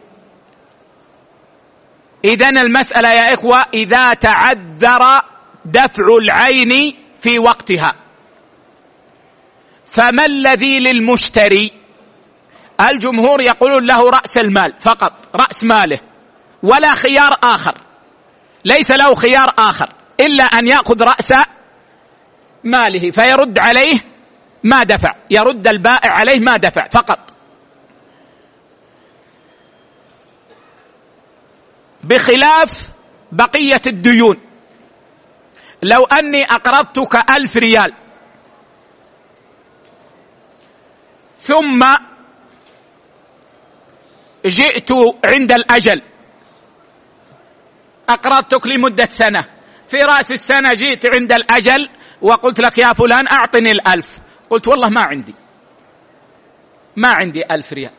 [2.25, 5.21] اذا المسألة يا إخوة إذا تعذر
[5.65, 7.95] دفع العين في وقتها.
[9.91, 11.71] فما الذي للمشتري؟
[12.91, 15.99] الجمهور يقولون له رأس المال فقط رأس ماله
[16.63, 17.77] ولا خيار آخر.
[18.65, 20.02] ليس له خيار آخر.
[20.25, 21.31] إلا أن يأخذ رأس
[22.63, 23.99] ماله فيرد عليه
[24.63, 25.09] ما دفع.
[25.31, 27.33] يرد البائع عليه ما دفع فقط.
[32.03, 32.89] بخلاف
[33.31, 34.37] بقية الديون.
[35.83, 37.91] لو أني أقرضتك ألف ريال.
[41.37, 41.83] ثم
[44.45, 44.91] جئت
[45.25, 46.01] عند الأجل.
[48.09, 49.52] أقرضتك لمدة سنة.
[49.93, 51.89] في رأس السنة جئت عند الأجل
[52.21, 54.19] وقلت لك يا فلان أعطني الألف.
[54.49, 55.35] قلت والله ما عندي.
[56.95, 57.91] ما عندي ألف ريال.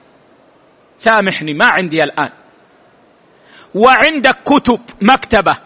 [0.96, 2.30] سامحني ما عندي الآن.
[3.74, 5.58] وعندك كتب مكتبة.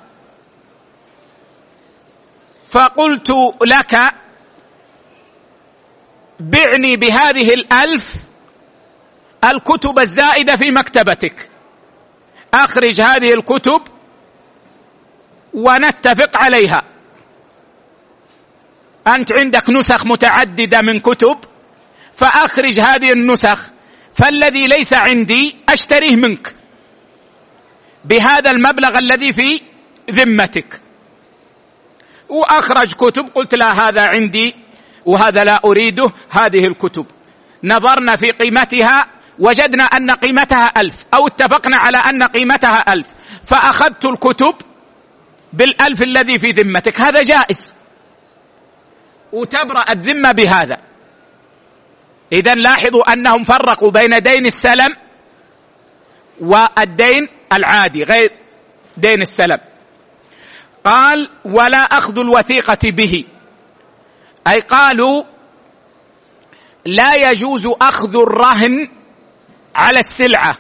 [2.71, 3.31] فقلت
[3.67, 3.95] لك
[6.41, 8.15] بعني بهذه الألف
[9.45, 11.51] الكتب الزائدة في مكتبتك.
[12.55, 13.81] أخرج هذه الكتب
[15.59, 16.83] ونتفق عليها.
[19.07, 21.39] أنت عندك نسخ متعددة من كتب
[22.13, 23.71] فأخرج هذه النسخ
[24.13, 26.55] فالذي ليس عندي أشتريه منك.
[28.05, 29.61] بهذا المبلغ الذي في
[30.11, 30.81] ذمتك.
[32.29, 34.55] وأخرج كتب قلت لا هذا عندي
[35.07, 37.07] وهذا لا أريده هذه الكتب.
[37.65, 39.07] نظرنا في قيمتها
[39.39, 43.07] وجدنا أن قيمتها ألف أو اتفقنا على أن قيمتها ألف.
[43.45, 44.55] فأخذت الكتب
[45.53, 47.01] بالألف الذي في ذمتك.
[47.01, 47.75] هذا جائز.
[49.33, 50.79] وتبرأ الذمة بهذا.
[52.33, 54.97] إذا لاحظوا أنهم فرقوا بين دين السلم
[56.41, 58.33] والدين العادي غير
[58.97, 59.59] دين السلم.
[60.85, 63.25] قال ولا أخذ الوثيقة به.
[64.55, 65.25] أي قالوا
[66.85, 68.89] لا يجوز أخذ الرهن
[69.77, 70.59] على السلعة.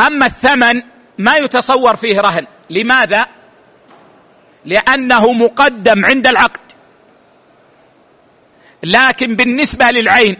[0.00, 0.82] أما الثمن
[1.18, 2.46] ما يتصور فيه رهن.
[2.70, 3.26] لماذا؟
[4.64, 6.60] لأنه مقدم عند العقد.
[8.82, 10.36] لكن بالنسبة للعين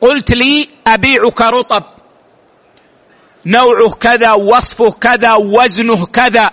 [0.00, 1.84] قلت لي أبيعك رطب.
[3.46, 6.50] نوعه كذا وصفه كذا وزنه كذا.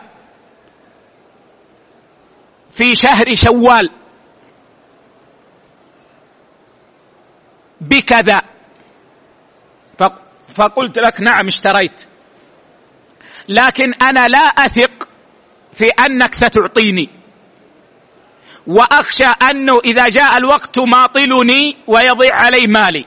[2.70, 3.90] في شهر شوال.
[7.82, 8.42] بكذا.
[10.56, 12.02] فقلت لك نعم اشتريت.
[13.50, 15.10] لكن أنا لا أثق
[15.76, 17.10] في أنك ستعطيني.
[18.68, 23.06] وأخشى أنه إذا جاء الوقت تماطلني ويضيع علي مالي.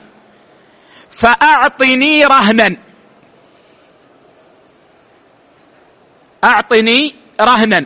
[1.23, 2.77] فأعطني رهنا.
[6.43, 7.85] أعطني رهنا.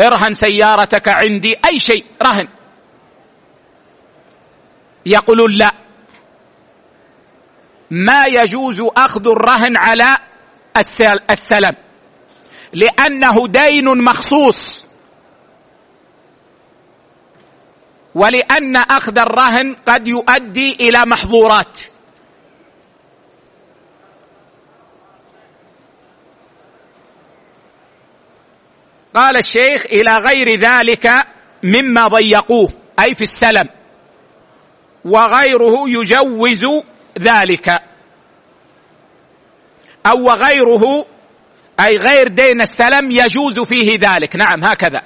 [0.00, 1.54] ارهن سيارتك عندي.
[1.66, 2.48] أي شيء رهن.
[5.06, 5.70] يقولون لا.
[7.90, 10.16] ما يجوز أخذ الرهن على
[11.30, 11.89] السلم.
[12.72, 14.86] لأنه دين مخصوص.
[18.14, 21.78] ولأن أخذ الرهن قد يؤدي إلى محظورات.
[29.14, 31.08] قال الشيخ إلى غير ذلك
[31.62, 33.68] مما ضيقوه أي في السلم.
[35.04, 36.64] وغيره يجوز
[37.18, 37.68] ذلك.
[40.06, 41.06] أو غيره
[41.84, 44.36] أي غير دين السلم يجوز فيه ذلك.
[44.36, 45.02] نعم هكذا.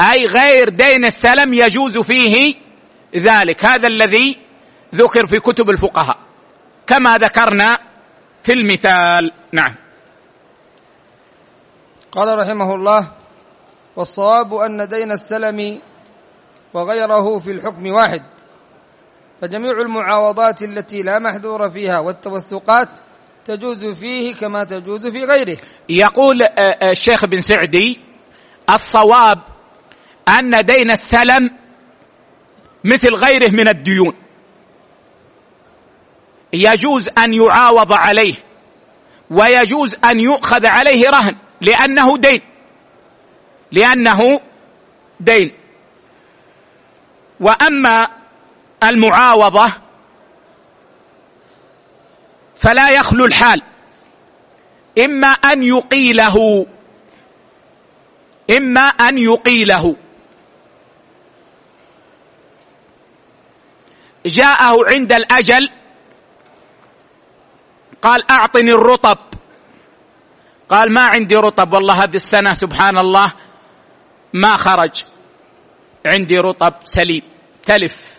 [0.00, 2.54] أي غير دين السلم يجوز فيه
[3.16, 3.64] ذلك.
[3.64, 4.38] هذا الذي
[4.94, 6.18] ذكر في كتب الفقهاء.
[6.86, 7.78] كما ذكرنا
[8.42, 9.30] في المثال.
[9.52, 9.74] نعم.
[12.12, 13.12] قال رحمه الله
[13.96, 15.80] والصواب أن دين السلم
[16.74, 18.20] وغيره في الحكم واحد
[19.40, 22.98] فجميع المعاوضات التي لا محذور فيها والتوثقات
[23.48, 25.56] تجوز فيه كما تجوز في غيره.
[25.88, 27.98] يقول آه، آه، الشيخ بن سعدي
[28.70, 29.38] الصواب
[30.28, 31.50] أن دين السلم
[32.84, 34.14] مثل غيره من الديون.
[36.52, 38.34] يجوز أن يعاوض عليه
[39.30, 42.42] ويجوز أن يؤخذ عليه رهن لأنه دين.
[43.72, 44.40] لأنه
[45.20, 45.52] دين.
[47.40, 48.06] وأما
[48.82, 49.87] المعاوضة
[52.58, 53.62] فلا يخلو الحال.
[54.98, 56.66] إما أن يقيله.
[58.50, 59.96] إما أن يقيله.
[64.26, 65.68] جاءه عند الأجل.
[68.02, 69.18] قال أعطني الرطب.
[70.68, 71.72] قال ما عندي رطب.
[71.72, 73.32] والله هذه السنة سبحان الله
[74.34, 75.04] ما خرج.
[76.06, 77.22] عندي رطب سليم.
[77.62, 78.17] تلف.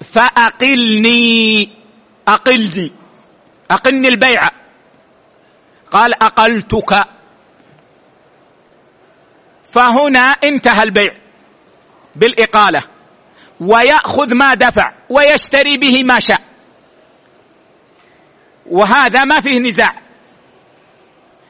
[0.00, 1.68] فأقلني
[2.28, 2.92] أقلني
[3.70, 4.50] أقلني البيعة
[5.90, 6.94] قال أقلتك.
[9.64, 11.14] فهنا انتهى البيع
[12.16, 12.82] بالإقالة.
[13.60, 16.40] ويأخذ ما دفع ويشتري به ما شاء.
[18.66, 19.92] وهذا ما فيه نزاع.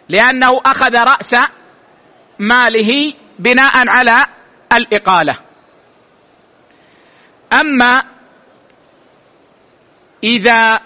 [0.08, 1.34] لأنه أخذ رأس
[2.38, 4.26] ماله بناء على
[4.72, 5.36] الإقالة.
[7.52, 8.15] أما
[10.24, 10.80] إذا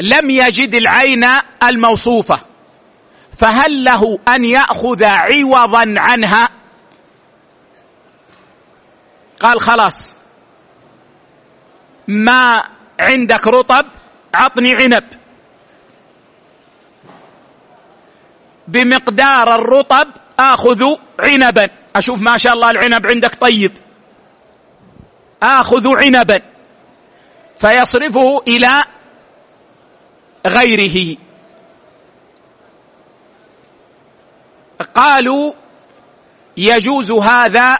[0.00, 1.24] لم يجد العين
[1.62, 2.42] الموصوفة
[3.38, 6.48] فهل له أن يأخذ عوضا عنها؟
[9.40, 10.14] قال خلاص.
[12.08, 12.62] ما
[13.00, 13.84] عندك رطب
[14.34, 15.04] عطني عنب.
[18.68, 20.08] بمقدار الرطب
[20.38, 20.84] آخذ
[21.20, 21.66] عنبا.
[21.96, 23.72] أشوف ما شاء الله العنب عندك طيب.
[25.42, 26.51] آخذ عنبا.
[27.62, 28.84] فيصرفه إلى
[30.46, 31.16] غيره.
[34.94, 35.52] قالوا
[36.56, 37.78] يجوز هذا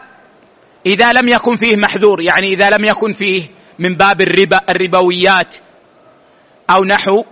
[0.87, 5.57] إذا لم يكن فيه محذور يعني إذا لم يكن فيه من باب الربا الربويات
[6.71, 7.25] أو نحو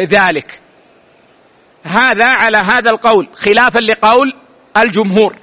[0.00, 0.60] ذلك.
[1.82, 4.32] هذا على هذا القول خلافا لقول
[4.76, 5.36] الجمهور.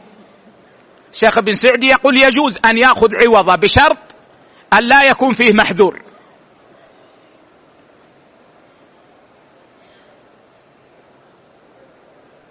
[1.11, 4.15] شيخ بن سعدي يقول يجوز أن يأخذ عوضه بشرط
[4.74, 6.09] أن لا يكون فيه محذور.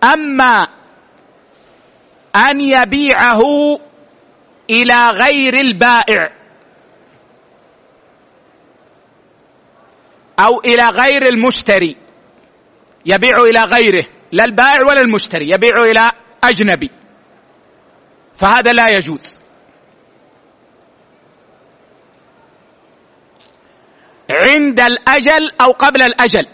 [0.04, 0.68] أما
[2.36, 3.42] أن يبيعه
[4.70, 6.32] إلى غير البائع
[10.38, 11.96] أو إلى غير المشتري
[13.06, 16.10] يبيع إلى غيره لا البائع ولا المشتري يبيع إلى
[16.44, 16.90] أجنبي.
[18.34, 19.40] فهذا لا يجوز.
[24.30, 26.46] عند الأجل أو قبل الأجل.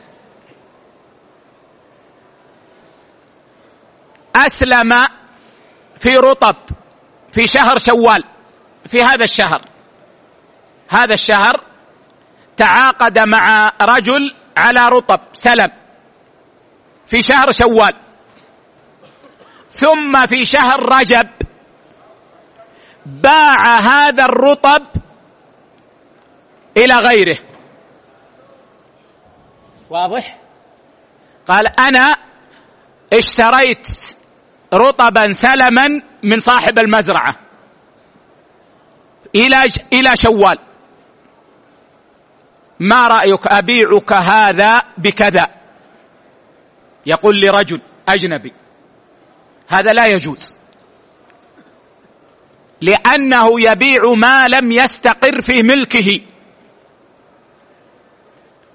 [4.37, 4.93] أسلم
[5.97, 6.57] في رطب
[7.32, 8.24] في شهر شوال
[8.87, 9.68] في هذا الشهر.
[10.89, 11.64] هذا الشهر
[12.57, 15.72] تعاقد مع رجل على رطب سلم
[17.07, 17.95] في شهر شوال.
[19.68, 21.28] ثم في شهر رجب
[23.07, 24.87] باع هذا الرطب
[26.76, 27.39] إلى غيره.
[29.91, 30.39] واضح؟
[31.49, 32.14] قال أنا
[33.12, 33.87] اشتريت
[34.74, 35.84] رطبا سلما
[36.22, 37.36] من صاحب المزرعة.
[39.34, 39.62] إلى
[39.92, 40.58] إلى شوال.
[42.80, 45.46] ما رأيك أبيعك هذا بكذا؟
[47.06, 48.52] يقول لرجل أجنبي.
[49.68, 50.54] هذا لا يجوز.
[52.80, 56.20] لأنه يبيع ما لم يستقر في ملكه.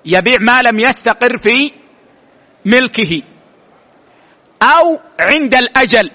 [0.06, 1.72] يبيع ما لم يستقر في
[2.66, 3.22] ملكه.
[4.64, 6.12] أو عند الأجل.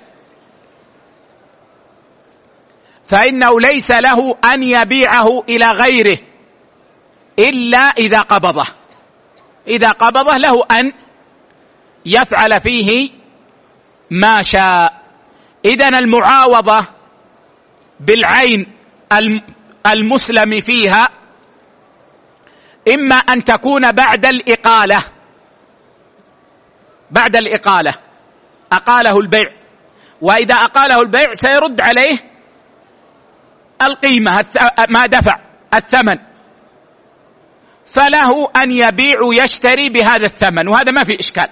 [3.04, 6.18] فإنه ليس له أن يبيعه إلى غيره
[7.38, 8.66] إلا إذا قبضه.
[9.68, 10.92] إذا قبضه له أن
[12.06, 13.10] يفعل فيه
[14.10, 15.04] ما شاء.
[15.64, 16.86] اذا المعاوضة
[18.00, 18.66] بالعين
[19.86, 21.08] المسلم فيها
[22.94, 25.02] إما أن تكون بعد الإقالة.
[27.10, 27.94] بعد الإقالة.
[28.76, 29.50] أقاله البيع.
[30.20, 32.18] وإذا أقاله البيع سيرد عليه
[33.82, 34.46] القيمة
[34.88, 35.40] ما دفع
[35.74, 36.18] الثمن.
[37.84, 41.48] فله أن يبيع ويشتري بهذا الثمن وهذا ما في إشكال.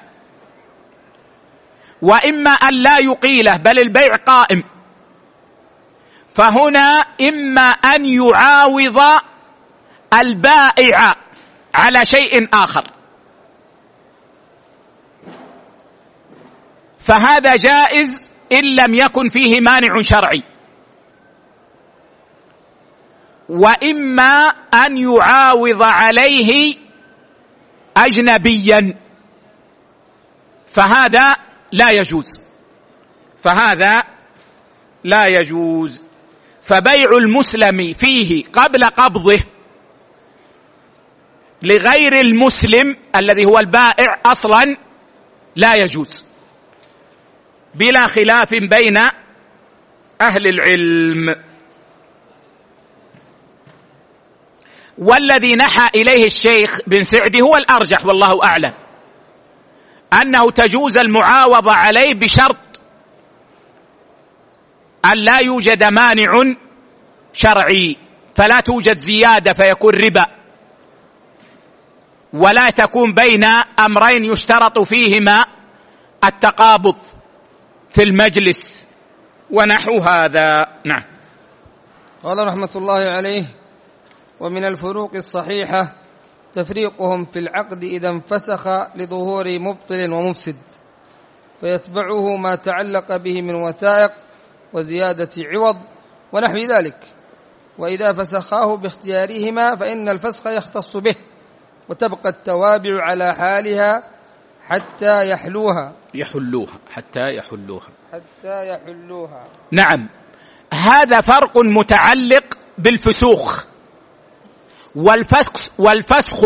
[2.03, 4.65] وإما أن لا يقيله بل البيع قائم.
[6.29, 9.01] فهنا إما أن يعاوض
[10.15, 11.15] البائع
[11.75, 12.85] على شيء آخر.
[17.03, 20.43] فهذا جائز إن لم يكن فيه مانع شرعي.
[23.49, 26.75] وإما أن يعاوض عليه
[27.97, 28.95] اجنبيا.
[30.67, 31.37] فهذا
[31.73, 32.41] لا يجوز.
[33.37, 34.03] فهذا
[35.05, 36.03] لا يجوز.
[36.61, 39.41] فبيع المسلم فيه قبل قبضه
[41.63, 44.77] لغير المسلم الذي هو البائع أصلا
[45.57, 46.32] لا يجوز.
[47.75, 48.97] بلا خلاف بين
[50.21, 51.37] أهل العلم.
[54.99, 58.75] والذي نحى إليه الشيخ بن سعدي هو الأرجح والله أعلم.
[60.23, 62.83] أنه تجوز المعاوضة عليه بشرط
[65.05, 66.31] أن لا يوجد مانع
[67.33, 67.97] شرعي
[68.35, 70.27] فلا توجد زيادة فيكون ربا.
[72.33, 73.45] ولا تكون بين
[73.81, 75.45] أمرين يشترط فيهما
[76.25, 76.97] التقابض.
[77.93, 78.89] في المجلس
[79.51, 80.67] ونحو هذا.
[80.87, 81.05] نعم.
[82.23, 83.45] قال رحمة الله عليه
[84.41, 85.95] ومن الفروق الصحيحة
[86.53, 90.57] تفريقهم في العقد إذا انفسخ لظهور مبطل ومفسد
[91.61, 94.13] فيتبعه ما تعلق به من وثائق
[94.73, 95.77] وزيادة عوض
[96.33, 96.99] ونحو ذلك.
[97.79, 101.15] وإذا فسخاه باختيارهما فإن الفسخ يختص به
[101.89, 104.03] وتبقى التوابع على حالها
[104.67, 105.93] حتى يحلوها.
[106.15, 107.89] يحلوها حتى يحلوها.
[108.13, 109.45] حتى يحلوها.
[109.73, 110.09] نعم.
[110.75, 113.65] هذا فرق متعلق بالفسوخ.
[114.95, 116.45] والفسخ والفسخ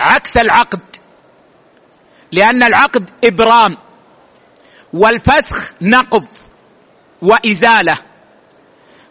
[0.00, 0.96] عكس العقد.
[2.32, 3.76] لأن العقد إبرام.
[4.92, 6.26] والفسخ نقض
[7.22, 7.98] وإزالة.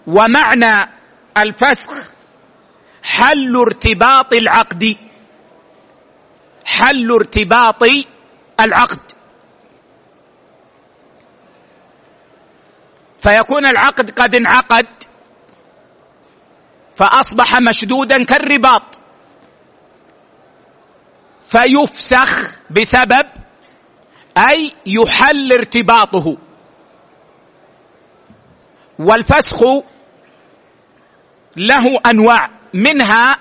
[0.08, 0.92] ومعنى
[1.38, 2.10] الفسخ
[3.04, 4.96] حل ارتباط العقد.
[6.66, 7.84] حل ارتباط
[8.60, 9.00] العقد.
[13.22, 14.88] فيكون العقد قد انعقد.
[16.96, 18.98] فأصبح مشدودا كالرباط.
[21.42, 23.28] فيفسخ بسبب
[24.38, 26.38] أي يحل ارتباطه.
[29.00, 29.64] والفسخ
[31.58, 32.50] له أنواع.
[32.74, 33.36] منها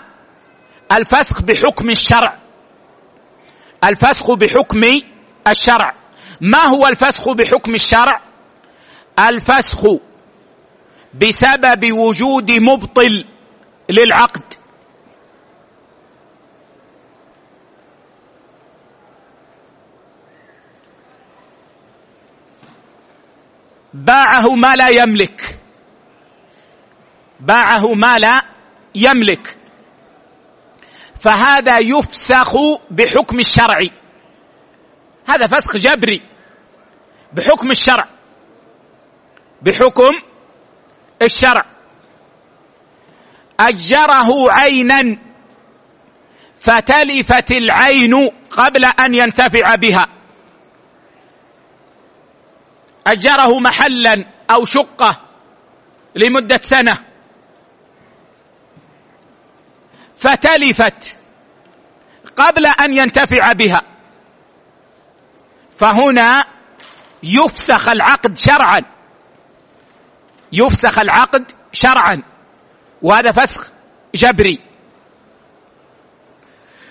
[0.93, 2.39] الفسخ بحكم الشرع.
[3.85, 4.83] الفسخ بحكم
[5.49, 5.95] الشرع.
[6.41, 8.30] ما هو الفسخ بحكم الشرع؟
[9.29, 9.87] الفسخ
[11.15, 13.25] بسبب وجود مبطل
[13.89, 14.43] للعقد.
[23.95, 25.59] باعه ما لا يملك.
[27.41, 28.43] باعه ما لا
[28.95, 29.57] يملك.
[31.15, 32.57] فهذا يفسخ
[32.91, 33.79] بحكم الشرع.
[35.27, 36.23] هذا فسخ جبري
[37.33, 38.20] بحكم الشرع.
[39.63, 40.13] بحكم
[41.23, 41.65] الشرع.
[43.61, 45.19] أجره عينا
[46.55, 50.07] فتلفت العين قبل أن ينتفع بها.
[53.07, 55.21] أجره محلا أو شقة
[56.15, 56.99] لمدة سنة.
[60.15, 61.17] فتلفت
[62.37, 63.81] قبل أن ينتفع بها.
[65.71, 66.45] فهنا
[67.23, 69.00] يفسخ العقد شرعا.
[70.53, 72.23] يفسخ العقد شرعا.
[73.03, 73.71] وهذا فسخ
[74.15, 74.61] جبري.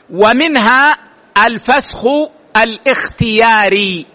[0.09, 0.97] ومنها
[1.45, 2.05] الفسخ
[2.57, 4.05] الاختياري.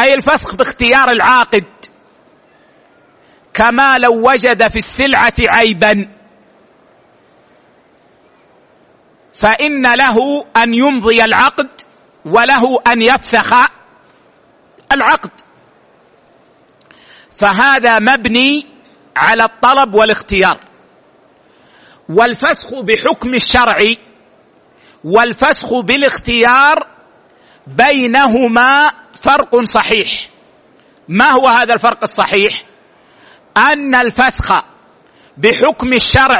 [0.00, 1.64] أي الفسخ باختيار العاقد.
[3.54, 6.08] كما لو وجد في السلعة عيبا.
[9.32, 11.68] فإن له أن يمضي العقد
[12.24, 13.52] وله أن يفسخ
[14.92, 15.30] العقد.
[17.38, 18.66] فهذا مبني
[19.16, 20.60] على الطلب والاختيار.
[22.08, 23.94] والفسخ بحكم الشرع
[25.04, 26.86] والفسخ بالاختيار
[27.66, 30.30] بينهما فرق صحيح.
[31.08, 32.64] ما هو هذا الفرق الصحيح؟
[33.56, 34.52] أن الفسخ
[35.36, 36.38] بحكم الشرع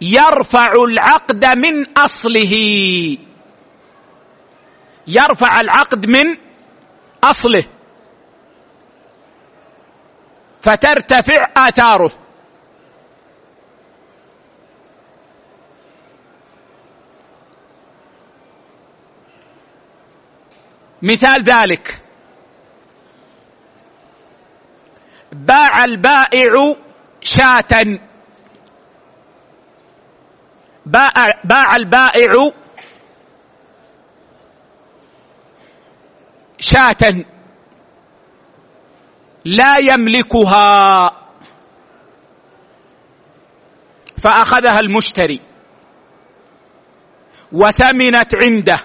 [0.00, 2.54] يرفع العقد من أصله.
[5.06, 6.36] يرفع العقد من
[7.24, 7.64] أصله.
[10.62, 12.12] فترتفع آثاره.
[21.02, 22.02] مثال ذلك.
[25.32, 26.76] باع البائع
[27.20, 27.98] شاة.
[30.86, 31.08] باع,
[31.44, 32.52] باع البائع
[36.58, 37.24] شاة.
[39.44, 41.10] لا يملكها.
[44.18, 45.40] فأخذها المشتري.
[47.52, 48.78] وسمنت عنده.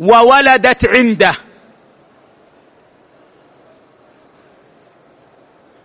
[0.00, 1.36] وولدت عنده.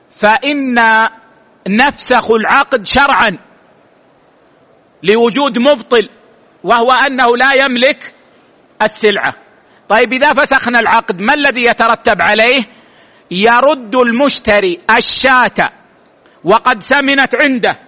[0.10, 0.76] فإن
[1.68, 3.38] نفسخ العقد شرعا
[5.04, 6.10] لوجود مبطل
[6.64, 8.14] وهو أنه لا يملك
[8.82, 9.49] السلعة.
[9.90, 12.64] طيب إذا فسخنا العقد ما الذي يترتب عليه؟
[13.32, 15.70] يرد المشتري الشاة
[16.44, 17.80] وقد سمنت عنده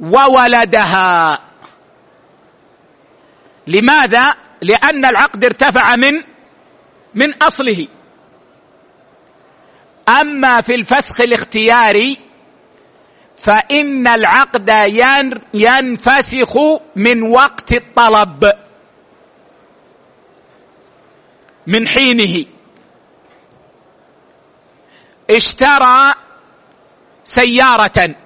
[0.00, 1.38] وولدها.
[3.66, 6.22] لماذا؟ لأن العقد ارتفع من
[7.14, 7.88] من أصله.
[10.08, 12.18] أما في الفسخ الاختياري
[13.34, 14.70] فإن العقد
[15.54, 16.56] ينفسخ
[16.96, 18.52] من وقت الطلب.
[21.66, 22.44] من حينه.
[25.30, 26.14] اشترى
[27.24, 28.16] سيارة.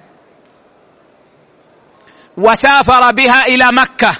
[2.37, 4.15] وسافر بها إلى مكة.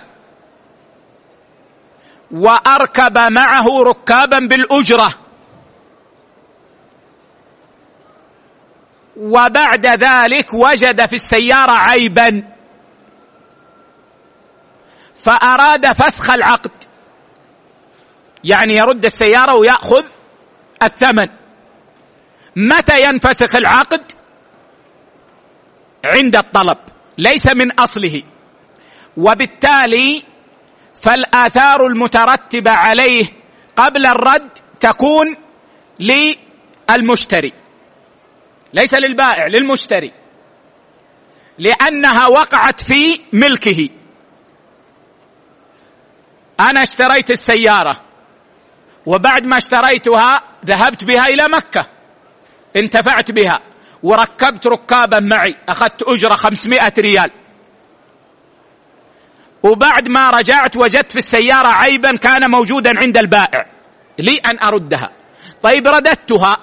[2.32, 5.14] وأركب معه ركابا بالأجرة.
[9.18, 12.54] وبعد ذلك وجد في السيارة عيبا.
[15.16, 16.77] فأراد فسخ العقد.
[18.44, 20.06] يعني يرد السيارة ويأخذ
[20.84, 21.28] الثمن.
[22.56, 24.12] متى ينفسخ العقد؟
[26.06, 26.78] عند الطلب
[27.18, 28.22] ليس من أصله.
[29.18, 30.24] وبالتالي
[31.02, 33.26] فالآثار المترتبة عليه
[33.76, 35.36] قبل الرد تكون
[36.00, 37.54] للمشتري.
[38.74, 40.12] ليس للبائع للمشتري.
[41.60, 43.90] لأنها وقعت في ملكه.
[46.60, 48.07] أنا اشتريت السيارة.
[49.08, 51.88] وبعد ما اشتريتها ذهبت بها إلى مكة.
[52.76, 53.60] انتفعت بها.
[54.04, 55.56] وركبت ركابا معي.
[55.70, 57.32] أخذت أجرة 500 ريال.
[59.64, 63.66] وبعد ما رجعت وجدت في السيارة عيبا كان موجودا عند البائع.
[64.20, 65.10] لي أن أردها.
[65.62, 66.58] طيب رددتها.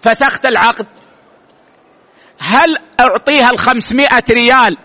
[0.00, 0.86] فسخت العقد.
[2.38, 4.76] هل أعطيها الخمسمائة ريال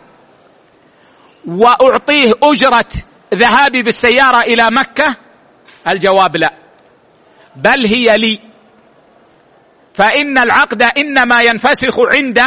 [1.47, 2.89] وأعطيه أجرة
[3.33, 5.26] ذهابي بالسيارة إلى مكة؟
[5.91, 6.49] الجواب لا.
[7.55, 8.39] بل هي لي.
[9.93, 12.39] فإن العقد إنما ينفسخ عند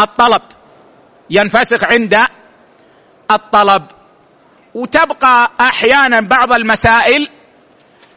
[0.00, 0.42] الطلب.
[1.30, 2.16] ينفسخ عند
[3.30, 3.86] الطلب.
[4.74, 7.28] وتبقى أحيانا بعض المسائل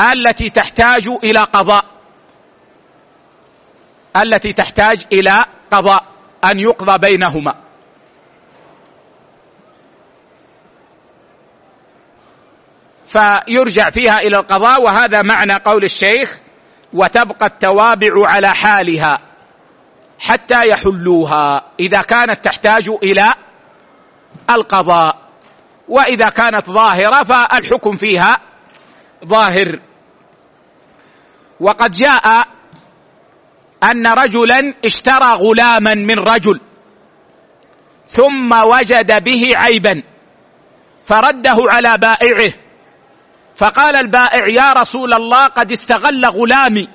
[0.01, 1.85] التي تحتاج إلى قضاء.
[4.17, 5.33] التي تحتاج إلى
[5.71, 6.03] قضاء.
[6.43, 7.66] أن يقضى بينهما.
[13.07, 16.39] فيرجع فيها إلى القضاء وهذا معنى قول الشيخ
[16.93, 19.19] وتبقى التوابع على حالها
[20.19, 23.25] حتى يحلوها إذا كانت تحتاج إلى
[24.49, 25.27] القضاء.
[25.87, 28.41] وإذا كانت ظاهرة فالحكم فيها
[29.25, 29.79] ظاهر.
[31.59, 32.47] وقد جاء
[33.83, 36.59] أن رجلا اشترى غلاما من رجل
[38.05, 40.03] ثم وجد به عيبا
[41.01, 42.66] فرده على بائعه.
[43.57, 46.87] فقال البائع يا رسول الله قد استغل غلامي.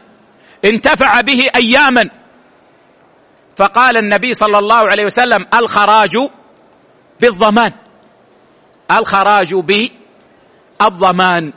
[0.65, 2.11] انتفع به أياما.
[3.57, 6.17] فقال النبي صلى الله عليه وسلم الخراج
[7.21, 7.73] بالضمان.
[8.91, 9.55] الخراج
[10.81, 11.53] بالضمان.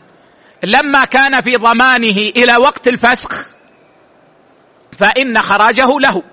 [0.63, 3.47] لما كان في ضمانه إلى وقت الفسخ
[4.93, 6.23] فإن خراجه له.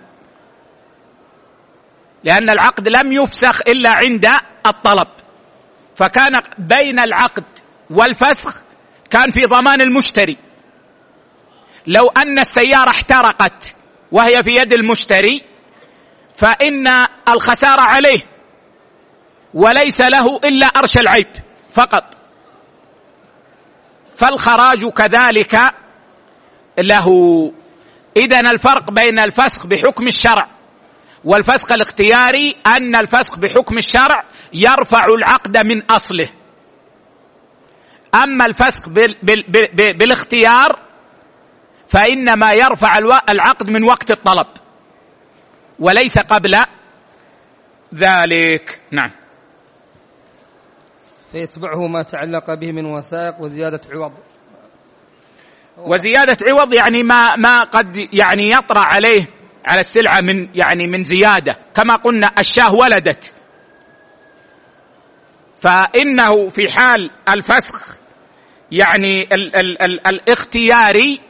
[2.25, 4.27] لأن العقد لم يفسخ إلا عند
[4.67, 5.09] الطلب.
[5.97, 7.45] فكان بين العقد
[7.93, 8.63] والفسخ
[9.11, 10.39] كان في ضمان المشتري.
[11.87, 13.77] لو أن السيارة احترقت
[14.13, 15.43] وهي في يد المشتري
[16.37, 16.87] فإن
[17.29, 18.21] الخسارة عليه
[19.55, 21.29] وليس له إلا أرش العيب
[21.73, 22.15] فقط.
[24.17, 25.75] فالخراج كذلك
[26.79, 27.09] له.
[28.17, 30.49] إذا الفرق بين الفسخ بحكم الشرع
[31.25, 36.29] والفسخ الاختياري أن الفسخ بحكم الشرع يرفع العقد من أصله.
[38.15, 38.89] أما الفسخ
[39.99, 40.79] بالاختيار
[41.87, 42.99] فإنما يرفع
[43.31, 44.47] العقد من وقت الطلب
[45.79, 46.57] وليس قبل
[47.95, 48.81] ذلك.
[48.91, 49.11] نعم.
[51.33, 54.13] فيتبعه ما تعلق به من وثائق وزيادة عوض.
[55.79, 59.27] وزيادة عوض يعني ما ما قد يعني يطرأ عليه
[59.65, 63.33] على السلعة من يعني من زيادة كما قلنا الشاة ولدت.
[65.61, 68.02] فإنه في حال الفسخ
[68.73, 71.21] يعني ال ال ال الاختياري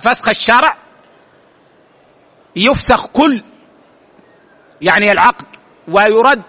[0.00, 0.78] فسخ الشرع
[2.56, 3.44] يفسخ كل
[4.80, 5.46] يعني العقد
[5.88, 6.42] ويرد.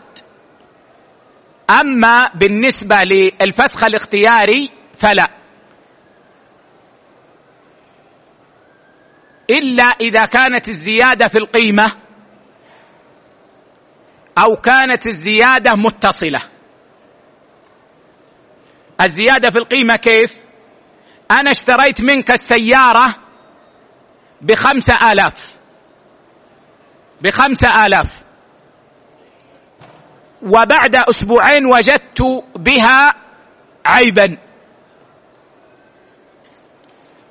[1.70, 5.28] أما بالنسبة للفسخ الاختياري فلا.
[9.50, 11.92] إلا إذا كانت الزيادة في القيمة
[14.38, 16.51] أو كانت الزيادة متصلة.
[19.02, 20.38] الزيادة في القيمة كيف؟
[21.32, 23.16] أنا اشتريت منك السيارة
[24.42, 25.54] بخمسة آلاف.
[27.22, 28.24] بخمسة آلاف.
[30.42, 33.14] وبعد أسبوعين وجدت بها
[33.86, 34.38] عيبا.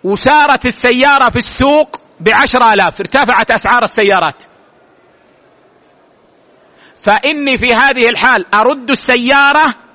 [0.05, 3.01] وسارت السيارة في السوق بعشر آلاف.
[3.01, 4.43] ارتفعت أسعار السيارات.
[7.03, 9.90] فإني في هذه الحال أرد السيارة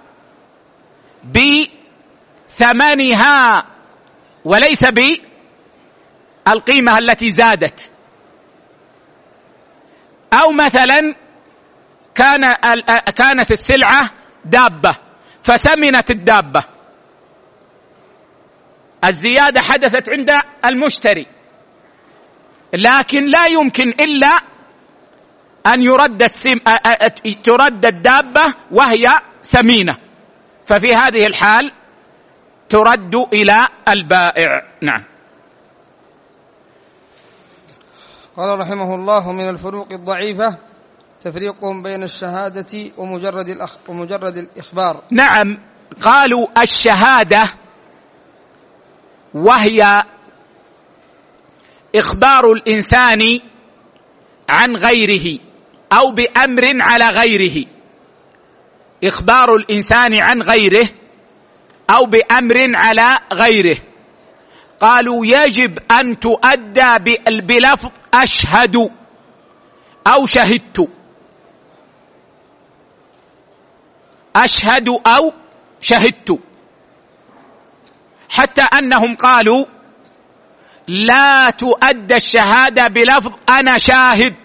[2.53, 3.65] بثمنها
[4.45, 4.85] وليس
[6.45, 7.91] بالقيمة التي زادت.
[10.33, 11.15] أو مثلا
[12.15, 12.41] كان
[13.15, 14.11] كانت السلعة
[14.45, 14.97] دابة
[15.43, 16.63] فسمنت الدابة.
[19.03, 20.31] الزيادة حدثت عند
[20.65, 21.27] المشتري
[22.73, 24.39] لكن لا يمكن إلا
[25.67, 26.57] أن يرد السم
[27.43, 29.07] ترد الدابة وهي
[29.41, 30.04] سمينة.
[30.65, 31.71] ففي هذه الحال
[32.69, 34.61] ترد إلى البائع.
[34.81, 35.03] نعم.
[38.37, 40.57] قال رحمه الله من الفروق الضعيفة
[41.21, 45.03] تفريق بين الشهادة ومجرد الأخ ومجرد الإخبار.
[45.11, 45.57] نعم.
[46.01, 47.43] قالوا الشهادة
[49.33, 50.03] وهي
[51.95, 53.39] إخبار الإنسان
[54.49, 55.39] عن غيره
[55.93, 57.65] أو بأمر على غيره.
[59.03, 60.89] إخبار الإنسان عن غيره
[61.89, 63.77] أو بأمر على غيره.
[64.79, 68.75] قالوا يجب أن تؤدى بلفظ أشهد
[70.07, 70.89] أو شهدت.
[74.35, 75.33] أشهد أو
[75.81, 76.39] شهدت.
[78.29, 79.65] حتى أنهم قالوا
[80.87, 84.44] لا تؤدى الشهادة بلفظ أنا شاهد.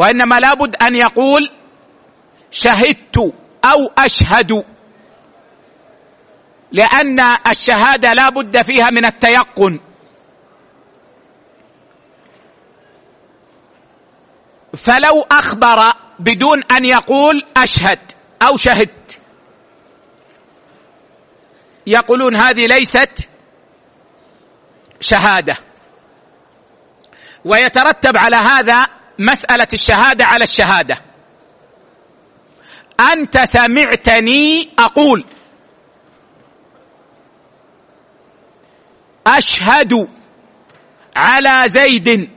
[0.00, 1.50] وإنما لابد أن يقول
[2.50, 3.18] شهدت
[3.64, 4.64] أو أشهد.
[6.72, 7.20] لأن
[7.50, 9.80] الشهادة لا بد فيها من التيقن.
[14.76, 17.98] فلو أخبر بدون أن يقول أشهد
[18.42, 19.20] أو شهدت.
[21.86, 23.28] يقولون هذه ليست
[25.00, 25.56] شهادة.
[27.44, 30.94] ويترتب على هذا مسألة الشهادة على الشهادة.
[33.00, 35.24] أنت سمعتني أقول.
[39.26, 40.08] أشهد
[41.16, 42.30] على زيد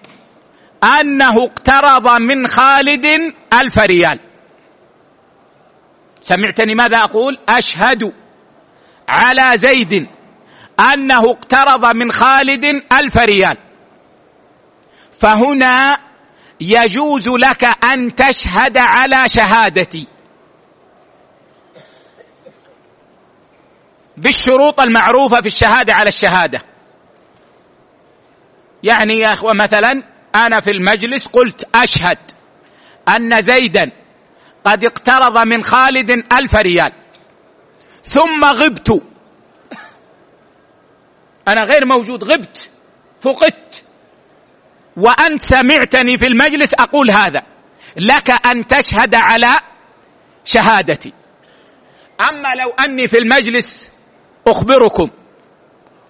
[0.84, 3.06] أنه اقترض من خالد
[3.54, 4.20] ألف ريال.
[6.22, 8.14] سمعتني ماذا أقول؟ أشهد
[9.10, 10.08] على زيد
[10.80, 13.58] أنه اقترض من خالد ألف ريال.
[15.12, 16.13] فهنا
[16.72, 20.08] يجوز لك أن تشهد على شهادتي.
[24.18, 26.62] بالشروط المعروفة في الشهادة على الشهادة.
[28.84, 30.04] يعني يا أخوة مثلا
[30.36, 32.18] أنا في المجلس قلت أشهد
[33.10, 33.92] أن زيدا
[34.64, 36.92] قد اقترض من خالد ألف ريال.
[38.04, 39.04] ثم غبت.
[41.48, 42.70] أنا غير موجود غبت
[43.22, 43.86] فقدت.
[44.98, 47.42] وانت سمعتني في المجلس أقول هذا.
[47.98, 49.60] لك أن تشهد على
[50.46, 51.14] شهادتي.
[52.22, 53.92] أما لو أني في المجلس
[54.48, 55.10] أخبركم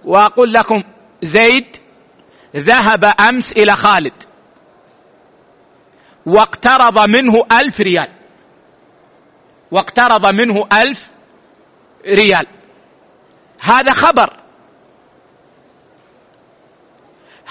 [0.05, 0.83] وأقول لكم
[1.21, 1.75] زيد
[2.55, 4.23] ذهب أمس إلى خالد
[6.25, 8.09] واقترض منه ألف ريال.
[9.71, 11.09] واقترض منه ألف
[12.05, 12.47] ريال.
[13.61, 14.42] هذا خبر.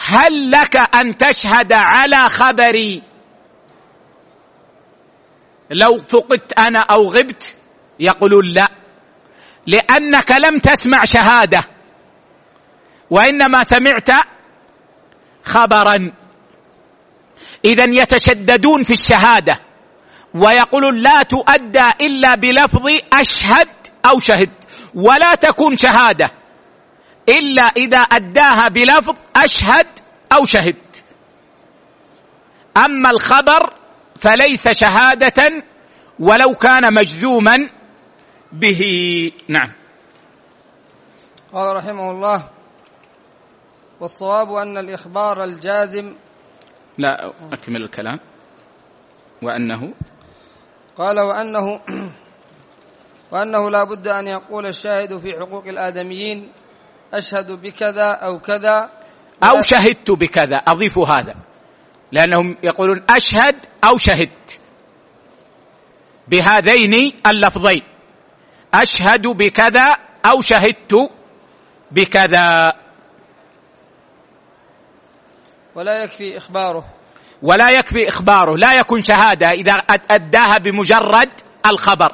[0.06, 3.02] هل لك أن تشهد على خبري؟
[5.70, 7.56] لو فقدت أنا أو غبت
[8.00, 8.68] يقولون لا
[9.66, 11.60] لأنك لم تسمع شهادة
[13.10, 14.26] وإنما سمعت
[15.44, 16.12] خبرا.
[17.64, 19.60] اذا يتشددون في الشهادة
[20.34, 23.68] ويقولون لا تؤدى إلا بلفظ أشهد
[24.06, 24.50] أو شهد
[24.94, 26.41] ولا تكون شهادة.
[27.28, 29.86] إلا إذا أداها بلفظ أشهد
[30.32, 30.76] أو شهد.
[32.76, 33.74] أما الخبر
[34.16, 35.62] فليس شهادة
[36.20, 37.56] ولو كان مجزوما
[38.52, 38.80] به.
[39.48, 39.72] نعم.
[41.52, 42.48] قال رحمه الله
[44.00, 46.14] والصواب أن الإخبار الجازم.
[46.98, 48.20] لا أكمل الكلام.
[49.42, 49.94] وأنه؟
[50.96, 51.80] قال وأنه
[53.30, 56.52] وأنه لا بد أن يقول الشاهد في حقوق الآدميين
[57.12, 58.90] أشهد بكذا أو كذا.
[59.42, 60.56] أو شهدت بكذا.
[60.56, 61.34] أضيف هذا.
[62.12, 64.60] لأنهم يقولون أشهد أو شهدت.
[66.28, 67.82] بهذين اللفظين.
[68.74, 69.96] أشهد بكذا
[70.26, 71.10] أو شهدت
[71.90, 72.72] بكذا.
[75.74, 76.84] ولا يكفي إخباره.
[77.42, 78.56] ولا يكفي إخباره.
[78.56, 79.72] لا يكون شهادة إذا
[80.10, 81.30] أداها بمجرد
[81.66, 82.12] الخبر.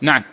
[0.00, 0.24] نعم.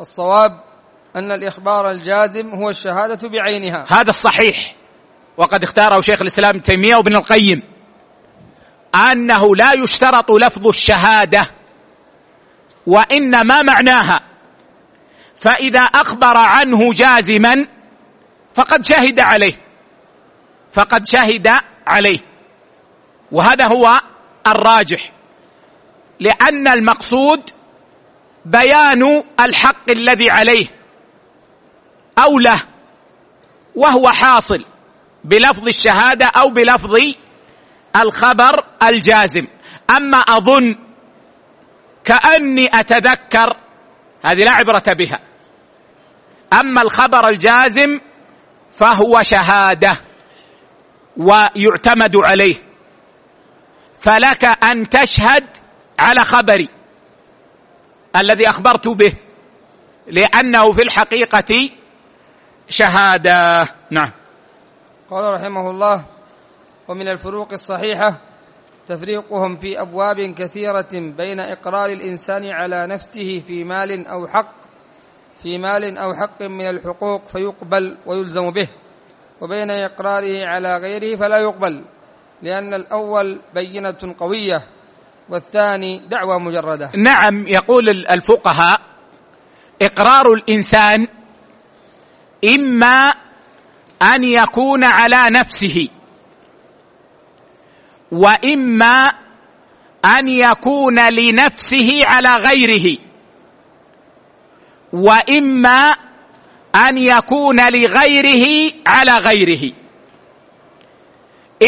[0.00, 0.73] الصواب
[1.16, 3.84] أن الإخبار الجازم هو الشهادة بعينها.
[3.88, 4.74] هذا الصحيح.
[5.36, 7.62] وقد اختاره شيخ الإسلام ابن تيمية وابن القيم.
[8.94, 11.50] أنه لا يشترط لفظ الشهادة
[12.86, 14.20] وإنما معناها.
[15.34, 17.66] فإذا أخبر عنه جازما
[18.54, 19.60] فقد شهد عليه.
[20.72, 21.48] فقد شهد
[21.86, 22.18] عليه.
[23.32, 24.00] وهذا هو
[24.46, 25.12] الراجح.
[26.20, 27.50] لأن المقصود
[28.44, 30.66] بيان الحق الذي عليه.
[32.18, 32.62] أو له
[33.74, 34.64] وهو حاصل
[35.24, 36.96] بلفظ الشهادة أو بلفظ
[37.96, 39.46] الخبر الجازم.
[39.90, 40.76] أما أظن
[42.04, 43.56] كأني أتذكر
[44.24, 45.20] هذه لا عبرة بها
[46.52, 48.00] أما الخبر الجازم
[48.70, 50.00] فهو شهادة
[51.16, 52.56] ويعتمد عليه
[54.00, 55.44] فلك أن تشهد
[55.98, 56.68] على خبري
[58.16, 59.12] الذي أخبرت به
[60.06, 61.70] لأنه في الحقيقة
[62.68, 63.68] شهادة.
[63.90, 64.12] نعم.
[65.10, 66.04] قال رحمه الله
[66.88, 68.20] ومن الفروق الصحيحة
[68.86, 74.54] تفريقهم في أبواب كثيرة بين إقرار الإنسان على نفسه في مال أو حق
[75.42, 78.68] في مال أو حق من الحقوق فيقبل ويلزم به
[79.40, 81.84] وبين إقراره على غيره فلا يقبل
[82.42, 84.62] لأن الأول بينة قوية
[85.28, 86.90] والثاني دعوة مجردة.
[86.96, 88.80] نعم يقول الفقهاء
[89.82, 91.06] إقرار الإنسان
[92.44, 93.14] إما
[94.02, 95.88] أن يكون على نفسه
[98.12, 99.12] وإما
[100.04, 102.98] أن يكون لنفسه على غيره
[104.92, 105.96] وإما
[106.74, 109.72] أن يكون لغيره على غيره.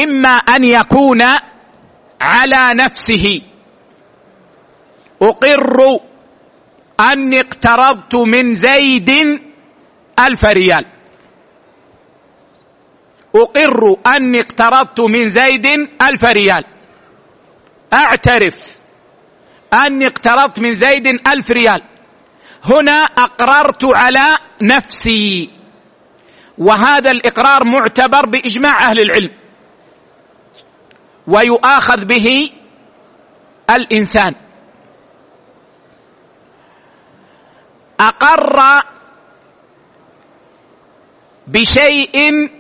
[0.03, 1.23] إما أن يكون
[2.21, 3.43] على نفسه.
[5.23, 6.01] أقر
[7.01, 9.41] أني اقترضت من زيد
[10.21, 10.85] ألف ريال.
[13.35, 15.67] أقر أني اقترضت من زيد
[16.03, 16.65] ألف ريال.
[17.93, 18.79] أعترف
[19.75, 21.83] أني اقترضت من زيد ألف ريال.
[22.65, 24.27] هنا أقررت على
[24.63, 25.51] نفسي.
[26.59, 29.31] وهذا الإقرار معتبر بإجماع أهل العلم.
[31.27, 32.51] ويؤاخذ به
[33.71, 34.35] الإنسان.
[38.01, 38.83] أقر
[41.47, 42.51] بشيء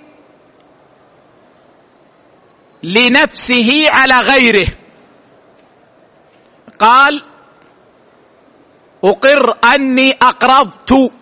[2.82, 4.66] لنفسه على غيره.
[6.78, 7.22] قال
[9.04, 11.12] أقر أني أقرضت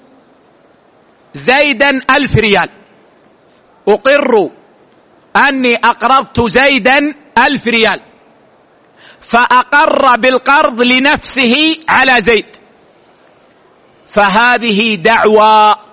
[1.35, 2.71] زيدا ألف ريال.
[3.89, 4.51] أقر
[5.37, 8.01] أني أقرضت زيدا ألف ريال.
[9.21, 12.57] فأقر بالقرض لنفسه على زيد.
[14.07, 15.84] فهذه دعوى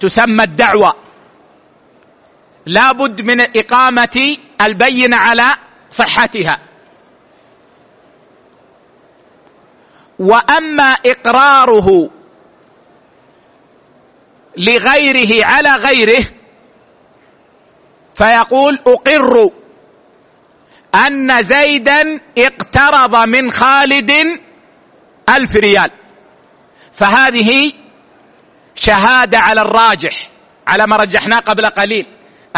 [0.00, 0.92] تسمى الدعوى
[2.66, 5.46] لابد من إقامة البينة على
[5.90, 6.62] صحتها.
[10.18, 12.10] وأما إقراره
[14.56, 16.24] لغيره على غيره
[18.12, 19.50] فيقول أقر
[21.06, 24.10] أن زيدا اقترض من خالد
[25.28, 25.90] ألف ريال.
[26.92, 27.72] فهذه
[28.76, 30.30] شهادة على الراجح
[30.68, 32.06] على ما رجحناه قبل قليل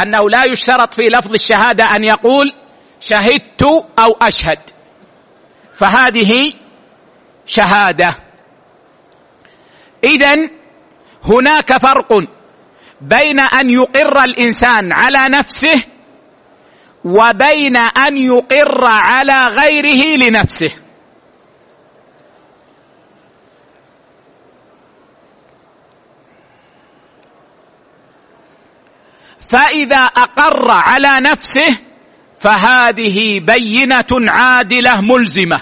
[0.03, 2.53] أنه لا يشترط في لفظ الشهادة أن يقول
[3.01, 3.62] شهدت
[3.99, 4.59] أو أشهد.
[5.73, 6.53] فهذه
[7.47, 8.14] شهادة.
[10.05, 10.49] اذا
[11.25, 12.25] هناك فرق
[13.01, 15.85] بين أن يقر الإنسان على نفسه
[17.05, 20.73] وبين أن يقر على غيره لنفسه.
[29.49, 31.78] فإذا أقر على نفسه
[32.40, 35.61] فهذه بينة عادلة ملزمة.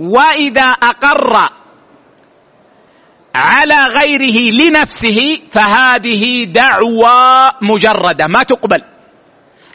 [0.00, 1.50] وإذا أقر
[3.34, 8.82] على غيره لنفسه فهذه دعوى مجردة ما تقبل.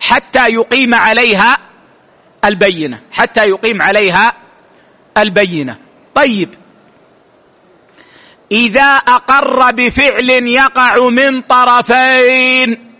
[0.01, 1.57] حتى يقيم عليها
[2.45, 4.33] البينة حتى يقيم عليها
[5.17, 5.77] البينة.
[6.15, 6.49] طيب
[8.55, 12.95] إذا أقر بفعل يقع من طرفين.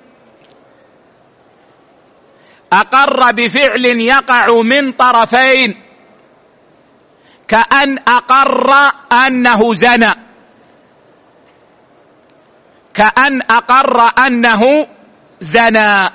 [2.74, 5.82] أقر بفعل يقع من طرفين.
[7.48, 8.72] كأن أقر
[9.12, 10.14] أنه زنى.
[12.94, 14.88] كأن أقر أنه
[15.40, 16.10] زنى.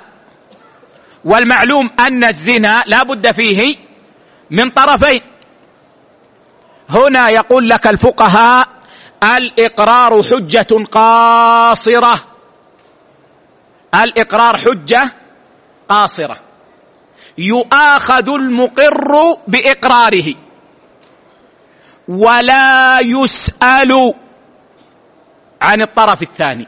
[1.25, 3.75] والمعلوم أن الزنا لا بد فيه
[4.51, 5.21] من طرفين.
[6.89, 8.80] هنا يقول لك الفقهاء
[9.23, 12.15] الإقرار حجة قاصرة.
[13.95, 15.11] الإقرار حجة
[15.89, 16.37] قاصرة.
[17.37, 20.35] يؤاخذ المقر بإقراره.
[22.07, 24.13] ولا يسأل
[25.61, 26.67] عن الطرف الثاني.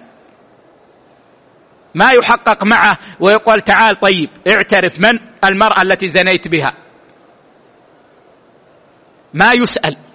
[1.95, 6.71] ما يحقق معه ويقول تعال طيب اعترف من؟ المرأة التي زنيت بها.
[9.33, 10.12] ما يسأل.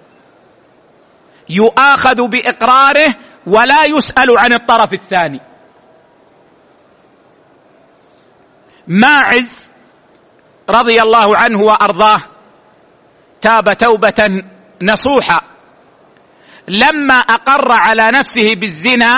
[1.51, 3.15] يؤاخذ بإقراره
[3.47, 5.41] ولا يسأل عن الطرف الثاني.
[8.89, 9.73] ماعز
[10.71, 12.21] رضي الله عنه وأرضاه
[13.41, 14.43] تاب توبة
[14.83, 15.41] نصوحا.
[16.69, 19.15] لما أقر على نفسه بالزنا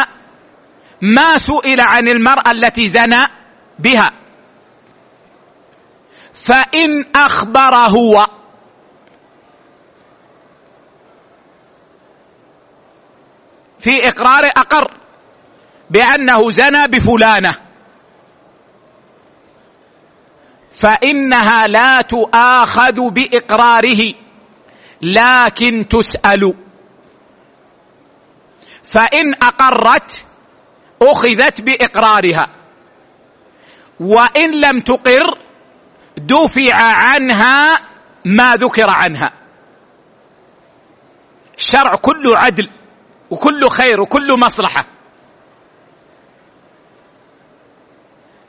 [1.03, 3.21] ما سئل عن المرأة التي زنى
[3.79, 4.11] بها.
[6.35, 8.40] فإن اخبر هو
[13.81, 14.95] في اقراره أقر
[15.91, 17.57] بأنه زنى بفلانة.
[20.71, 24.15] فإنها لا تؤاخذ بإقراره
[25.03, 26.55] لكن تسأل.
[28.83, 30.27] فإن أقرت
[31.03, 32.47] أخذت بإقرارها.
[34.01, 35.39] وإن لم تقر
[36.17, 37.77] دفع عنها
[38.25, 39.33] ما ذكر عنها.
[41.59, 42.80] الشرع كله عدل.
[43.31, 44.87] وكله خير وكله مصلحة.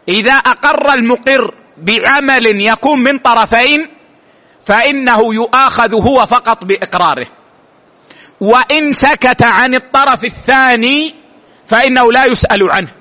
[0.10, 3.88] إذا أقر المقر بعمل يكون من طرفين
[4.62, 7.28] فإنه يؤاخذ هو فقط بإقراره.
[8.40, 11.16] وإن سكت عن الطرف الثاني
[11.66, 12.92] فإنه لا يسأل عنه.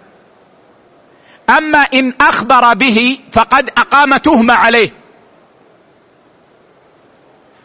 [1.51, 4.91] أما إن أخبر به فقد أقام تهمة عليه.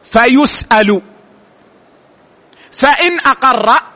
[0.03, 1.01] فيسأل.
[2.71, 3.94] فإن أقر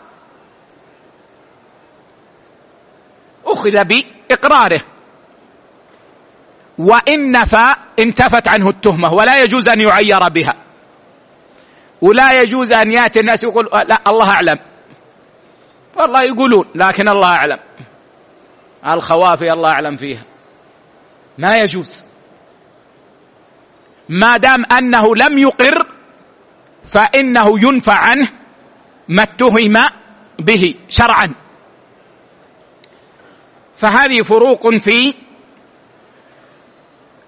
[3.52, 4.82] أخذ بإقراره.
[6.78, 7.68] وإن نفى
[8.00, 10.54] انتفت عنه التهمة ولا يجوز أن يعير بها.
[12.02, 14.60] ولا يجوز أن يأتي الناس يقول لا الله أعلم.
[15.96, 17.60] والله يقولون لكن الله أعلم.
[18.88, 20.24] الخوافي الله أعلم فيها.
[21.38, 22.06] ما يجوز.
[24.10, 25.88] ما دام أنه لم يقر
[26.84, 28.28] فإنه ينفى عنه
[29.08, 29.74] ما اتهم
[30.40, 31.36] به شرعا.
[33.80, 35.14] فهذه فروق في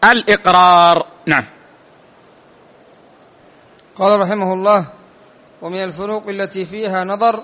[0.04, 1.08] الإقرار.
[1.28, 1.48] نعم.
[3.96, 4.86] قال رحمه الله
[5.62, 7.44] ومن الفروق التي فيها نظر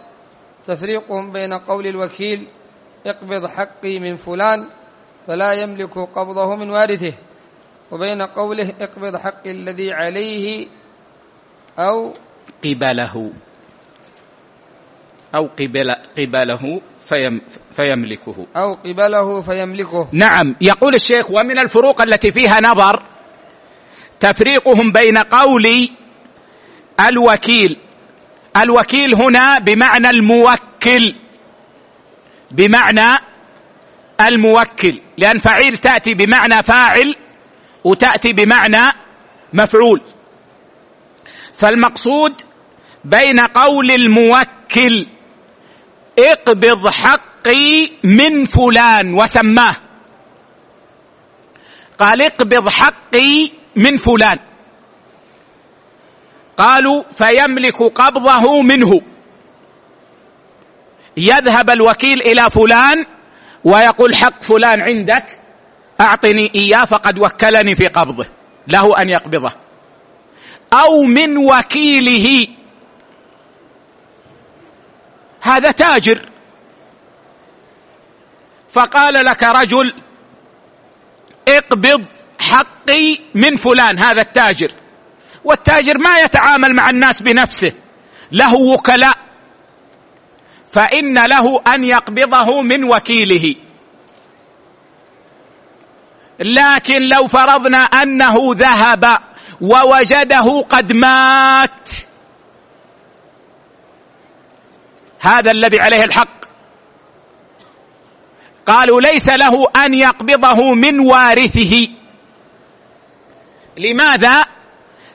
[0.65, 2.47] تفريق بين قول الوكيل
[3.05, 4.67] اقبض حقي من فلان
[5.27, 7.13] فلا يملك قبضه من وارثه
[7.91, 10.67] وبين قوله اقبض حقي الذي عليه
[11.79, 12.13] أو
[12.63, 13.31] قبله.
[15.35, 18.47] أو قبل قبله فيم فيملكه.
[18.55, 20.09] أو قبله فيملكه.
[20.11, 23.03] نعم يقول الشيخ ومن الفروق التي فيها نظر
[24.19, 25.89] تفريقهم بين قول
[27.09, 27.77] الوكيل.
[28.57, 31.15] الوكيل هنا بمعنى الموكل.
[32.51, 33.17] بمعنى
[34.21, 35.01] الموكل.
[35.17, 37.15] لأن فعيل تأتي بمعنى فاعل
[37.83, 38.93] وتأتي بمعنى
[39.53, 40.01] مفعول.
[41.53, 42.41] فالمقصود
[43.05, 45.07] بين قول الموكل.
[46.19, 49.75] اقبض حقي من فلان وسماه.
[51.97, 54.39] قال اقبض حقي من فلان.
[56.57, 59.01] قالوا فيملك قبضه منه.
[61.17, 63.05] يذهب الوكيل إلى فلان
[63.63, 65.39] ويقول حق فلان عندك
[66.01, 68.25] أعطني إياه فقد وكلني في قبضه
[68.67, 69.53] له أن يقبضه.
[70.73, 72.47] أو من وكيله.
[75.41, 76.29] هذا تاجر.
[78.69, 79.93] فقال لك رجل
[81.47, 82.05] اقبض
[82.39, 84.71] حقي من فلان هذا التاجر.
[85.43, 87.73] والتاجر ما يتعامل مع الناس بنفسه
[88.31, 89.17] له وكلاء.
[90.71, 93.55] فإن له أن يقبضه من وكيله.
[96.39, 99.17] لكن لو فرضنا أنه ذهب
[99.61, 101.89] ووجده قد مات
[105.27, 106.45] هذا الذي عليه الحق.
[108.65, 111.87] قالوا ليس له أن يقبضه من وارثه.
[113.77, 114.43] لماذا؟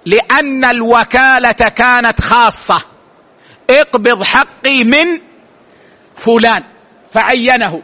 [0.07, 2.83] لأن الوكالة كانت خاصة.
[3.71, 5.21] اقبض حقي من
[6.15, 6.63] فلان
[7.11, 7.83] فعينه.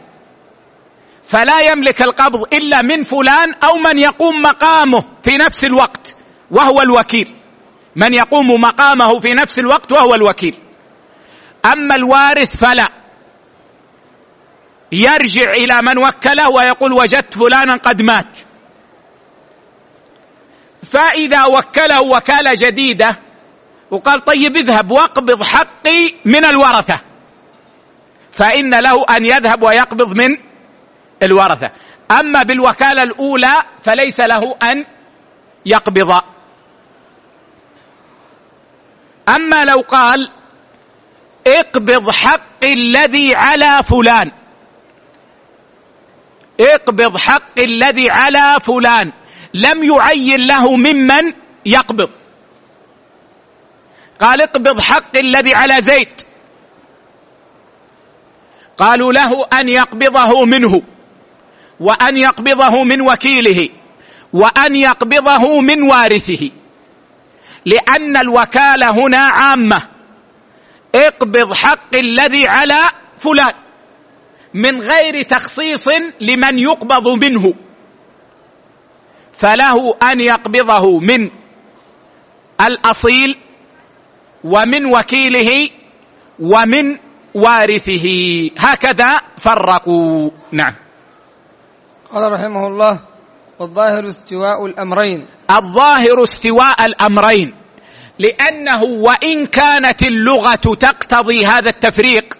[1.23, 6.15] فلا يملك القبض إلا من فلان أو من يقوم مقامه في نفس الوقت
[6.51, 7.35] وهو الوكيل.
[7.95, 10.68] من يقوم مقامه في نفس الوقت وهو الوكيل.
[11.65, 12.89] أما الوارث فلا.
[14.91, 18.37] يرجع إلى من وكله ويقول وجدت فلانا قد مات.
[20.83, 23.19] فإذا وكله وكاله جديده
[23.91, 27.01] وقال طيب اذهب واقبض حقي من الورثة.
[28.31, 30.37] فإن له أن يذهب ويقبض من
[31.23, 31.71] الورثة.
[32.11, 34.85] أما بالوكالة الأولى فليس له أن
[35.65, 36.21] يقبض.
[39.29, 40.38] أما لو قال
[41.47, 44.31] اقبض حق الذي على فلان.
[46.59, 49.11] اقبض حق الذي على فلان.
[49.53, 51.33] لم يعين له ممن
[51.65, 52.09] يقبض.
[54.19, 56.21] قال اقبض حق الذي على زيد.
[58.77, 60.81] قالوا له أن يقبضه منه
[61.79, 63.69] وأن يقبضه من وكيله
[64.33, 66.51] وأن يقبضه من وارثه.
[67.65, 69.98] لأن الوكالة هنا عامة.
[70.95, 72.81] اقبض حق الذي على
[73.17, 73.53] فلان
[74.53, 75.87] من غير تخصيص
[76.21, 77.53] لمن يقبض منه.
[79.33, 81.29] فله أن يقبضه من
[82.61, 83.35] الأصيل
[84.43, 85.69] ومن وكيله
[86.39, 86.97] ومن
[87.35, 88.07] وارثه.
[88.57, 90.31] هكذا فرقوا.
[90.51, 90.75] نعم.
[92.11, 92.99] قال رحمه الله
[93.59, 95.27] والظاهر استواء الأمرين.
[95.51, 97.58] الظاهر استواء الأمرين.
[98.19, 102.37] لأنه وإن كانت اللغة تقتضي هذا التفريق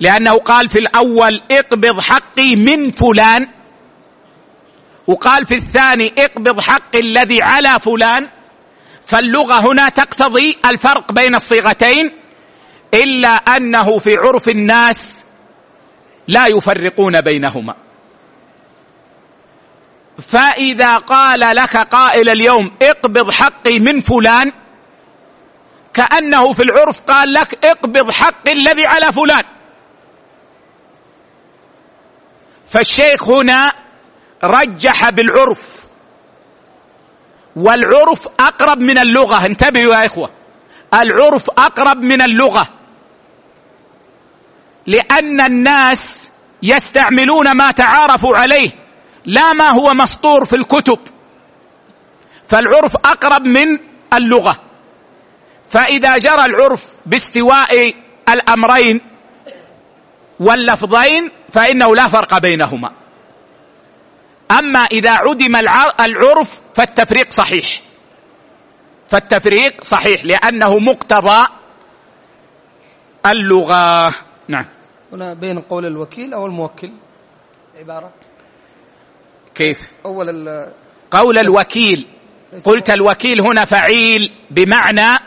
[0.00, 3.46] لأنه قال في الأول اقبض حقي من فلان
[5.06, 8.28] وقال في الثاني اقبض حق الذي على فلان
[9.06, 12.10] فاللغة هنا تقتضي الفرق بين الصيغتين
[12.94, 15.24] إلا أنه في عرف الناس
[16.28, 17.87] لا يفرقون بينهما.
[20.18, 24.52] فإذا قال لك قائل اليوم اقبض حقي من فلان
[25.94, 29.44] كأنه في العرف قال لك اقبض حق الذي على فلان.
[32.64, 33.70] فالشيخ هنا
[34.44, 35.88] رجح بالعرف
[37.56, 39.46] والعرف أقرب من اللغة.
[39.46, 40.30] انتبهوا يا إخوة
[40.94, 42.68] العرف أقرب من اللغة
[44.86, 48.70] لأن الناس يستعملون ما تعارفوا عليه.
[49.28, 50.98] لا ما هو مسطور في الكتب.
[52.48, 53.78] فالعرف أقرب من
[54.14, 54.56] اللغة.
[55.68, 57.94] فإذا جرى العرف باستواء
[58.28, 59.00] الأمرين
[60.40, 62.90] واللفظين فإنه لا فرق بينهما.
[64.50, 65.54] أما إذا عدم
[66.00, 67.82] العرف فالتفريق صحيح.
[69.08, 71.40] فالتفريق صحيح لأنه مقتضى
[73.26, 74.14] اللغة.
[74.48, 74.66] نعم.
[75.12, 76.92] هنا بين قول الوكيل أو الموكل.
[77.78, 78.12] عبارة.
[79.58, 79.78] كيف؟
[80.28, 80.72] ال
[81.10, 82.06] قول الوكيل.
[82.64, 85.18] قلت الوكيل هنا فعيل بمعنى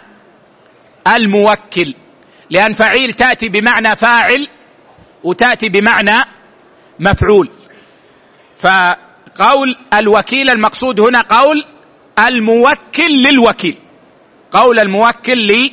[1.08, 1.94] الموكل.
[2.49, 4.48] لأن فعيل تأتي بمعنى فاعل
[5.24, 6.18] وتأتي بمعنى
[6.99, 7.49] مفعول.
[8.56, 11.64] فقول الوكيل المقصود هنا قول
[12.28, 13.78] الموكل للوكيل.
[14.52, 15.72] قول الموكل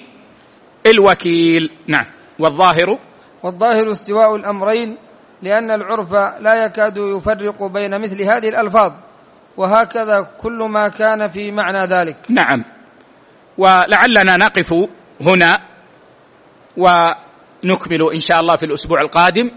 [0.87, 1.71] للوكيل.
[1.87, 2.07] نعم.
[2.39, 2.99] والظاهر؟
[3.43, 5.08] والظاهر استواء الأمرين
[5.43, 8.93] لأن العرف لا يكاد يفرق بين مثل هذه الألفاظ
[9.57, 12.17] وهكذا كل ما كان في معنى ذلك.
[12.31, 12.65] نعم.
[13.59, 14.75] ولعلنا نقف
[15.21, 15.51] هنا
[16.77, 19.51] ونكمل إن شاء الله في الأسبوع القادم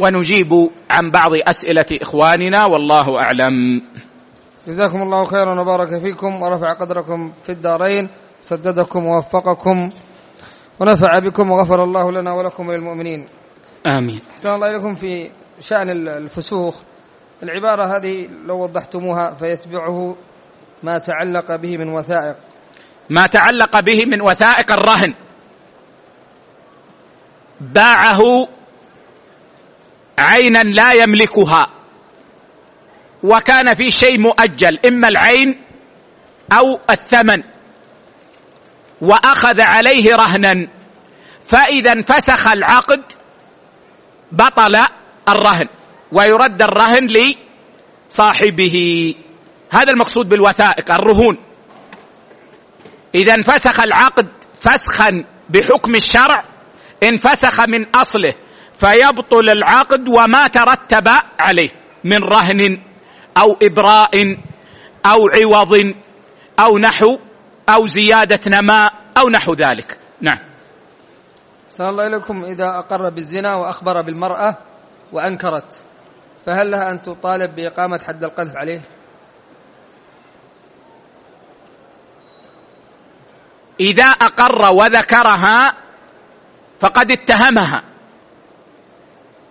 [0.00, 0.52] ونجيب
[0.90, 3.82] عن بعض أسئلة إخواننا والله أعلم.
[4.66, 8.08] جزاكم الله خيرا وبارك فيكم ورفع قدركم في الدارين
[8.40, 9.88] سددكم ووفقكم
[10.80, 13.26] ونفع بكم وغفر الله لنا ولكم وللمؤمنين.
[13.86, 14.20] آمين.
[14.30, 15.30] أحسن الله إليكم في
[15.60, 16.80] شأن الفسوخ.
[17.42, 20.16] العبارة هذه لو وضحتموها فيتبعه
[20.82, 22.36] ما تعلق به من وثائق.
[23.10, 25.14] ما تعلق به من وثائق الرهن.
[27.60, 28.48] باعه
[30.18, 31.66] عينا لا يملكها.
[33.22, 35.60] وكان في شيء مؤجل إما العين
[36.52, 37.42] أو الثمن.
[39.00, 40.68] وأخذ عليه رهنا.
[41.46, 43.02] فإذا انفسخ العقد
[44.32, 44.76] بطل
[45.28, 45.68] الرهن
[46.12, 47.06] ويرد الرهن
[48.08, 48.76] لصاحبه.
[49.70, 51.36] هذا المقصود بالوثائق الرهون.
[53.14, 56.44] إذا انفسخ العقد فسخا بحكم الشرع
[57.02, 58.34] انفسخ من أصله
[58.72, 61.68] فيبطل العقد وما ترتب عليه
[62.04, 62.78] من رهن
[63.36, 64.36] أو إبراء
[65.06, 65.74] أو عوض
[66.60, 67.18] أو نحو
[67.68, 69.98] أو زيادة نماء أو نحو ذلك.
[70.20, 70.51] نعم.
[71.72, 74.58] صلى الله إليكم إذا أقر بالزنا وأخبر بالمرأة
[75.12, 75.82] وأنكرت.
[76.46, 78.82] فهل لها أن تطالب بإقامة حد القذف عليه؟
[83.80, 85.74] إذا أقر وذكرها
[86.78, 87.82] فقد اتهمها.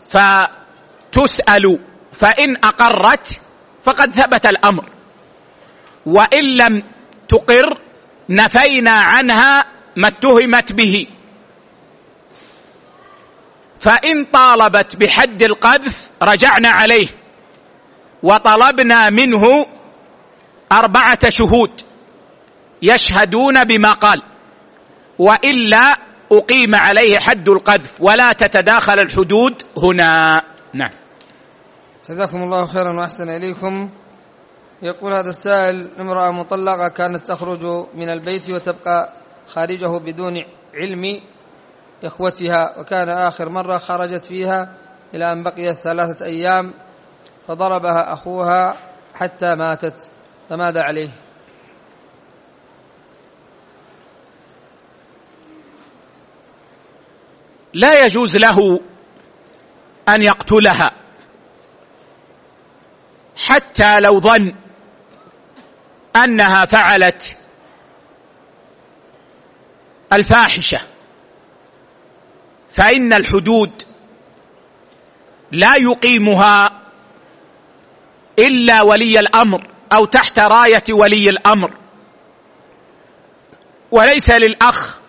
[0.05, 1.79] فتسأل
[2.11, 3.41] فإن أقرت
[3.81, 4.89] فقد ثبت الأمر.
[6.05, 6.83] وإن لم
[7.27, 7.81] تقر
[8.29, 9.65] نفينا عنها
[9.97, 11.07] ما اتهمت به.
[13.81, 17.07] فإن طالبت بحد القذف رجعنا عليه
[18.23, 19.65] وطلبنا منه
[20.71, 21.81] أربعة شهود
[22.81, 24.21] يشهدون بما قال
[25.19, 25.97] وإلا
[26.31, 30.41] أقيم عليه حد القذف ولا تتداخل الحدود هنا.
[30.73, 30.91] نعم.
[32.09, 33.89] جزاكم الله خيرا وأحسن إليكم.
[34.81, 39.13] يقول هذا السائل امرأة مطلقة كانت تخرج من البيت وتبقى
[39.47, 40.35] خارجه بدون
[40.73, 41.21] علم.
[42.03, 44.73] إخوتها وكان آخر مرة خرجت فيها
[45.13, 46.73] إلى أن بقيت ثلاثة أيام
[47.47, 48.77] فضربها أخوها
[49.13, 50.11] حتى ماتت.
[50.49, 51.09] فماذا عليه؟
[57.73, 58.79] لا يجوز له
[60.09, 60.91] أن يقتلها.
[63.47, 64.55] حتى لو ظن
[66.15, 67.37] أنها فعلت
[70.13, 70.90] الفاحشة.
[72.71, 73.71] فإن الحدود
[75.51, 76.81] لا يقيمها
[78.39, 81.77] إلا ولي الأمر أو تحت راية ولي الأمر.
[83.91, 84.99] وليس للأخ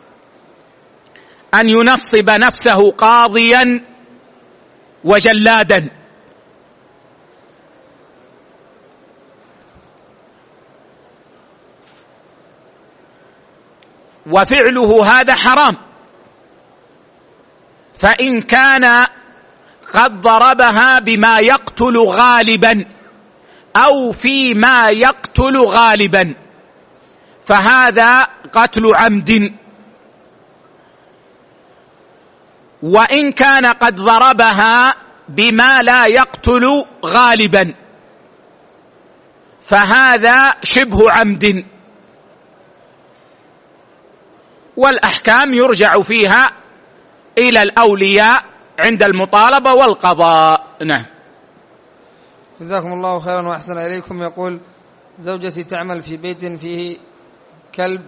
[1.55, 3.85] أن ينصب نفسه قاضيا
[5.05, 5.91] وجلادا.
[14.27, 15.92] وفعله هذا حرام.
[17.99, 19.07] فإن كان
[19.93, 22.85] قد ضربها بما يقتل غالبا
[23.77, 26.35] أو فيما يقتل غالبا
[27.41, 29.53] فهذا قتل عمد.
[32.83, 34.95] وإن كان قد ضربها
[35.29, 37.75] بما لا يقتل غالبا
[39.61, 41.65] فهذا شبه عمد.
[44.77, 46.62] والأحكام يرجع فيها
[47.39, 48.45] إلى الأولياء
[48.79, 50.67] عند المطالبة والقضاء.
[50.85, 51.07] نعم.
[52.61, 54.23] جزاكم الله خيرا وأحسن إليكم.
[54.23, 54.61] يقول
[55.19, 56.97] زوجتي تعمل في بيت فيه
[57.75, 58.01] كلب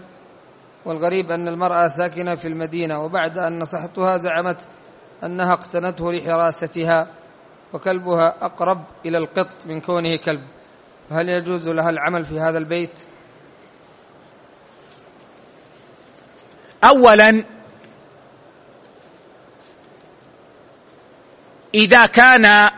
[0.84, 4.68] والغريب أن المرأة ساكنة في المدينة وبعد أن نصحتها زعمت
[5.24, 7.10] أنها اقتنته لحراستها
[7.72, 10.42] وكلبها أقرب إلى القط من كونه كلب.
[11.10, 13.00] فهل يجوز لها العمل في هذا البيت؟
[16.84, 17.44] اولا
[21.74, 22.70] إذا كان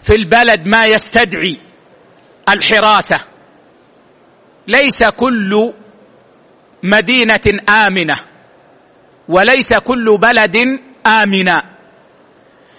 [0.00, 1.58] في البلد ما يستدعي
[2.48, 3.20] الحراسة
[4.68, 5.72] ليس كل
[6.82, 8.16] مدينة آمنة
[9.28, 10.56] وليس كل بلد
[11.06, 11.62] امنا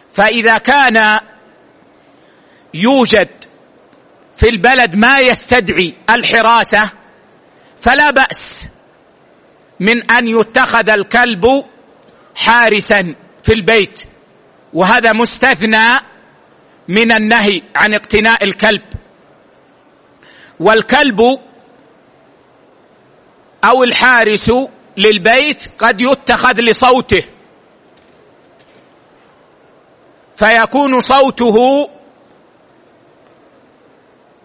[0.09, 1.19] فإذا كان
[2.73, 3.29] يوجد
[4.31, 6.91] في البلد ما يستدعي الحراسة
[7.77, 8.69] فلا بأس
[9.79, 11.45] من أن يتخذ الكلب
[12.35, 13.15] حارسا.
[13.47, 14.03] في البيت.
[14.73, 15.87] وهذا مستثنى
[16.87, 18.83] من النهي عن اقتناء الكلب.
[20.59, 21.21] والكلب
[23.63, 24.51] أو الحارس
[24.97, 27.23] للبيت قد يتخذ لصوته.
[30.35, 31.89] فيكون صوته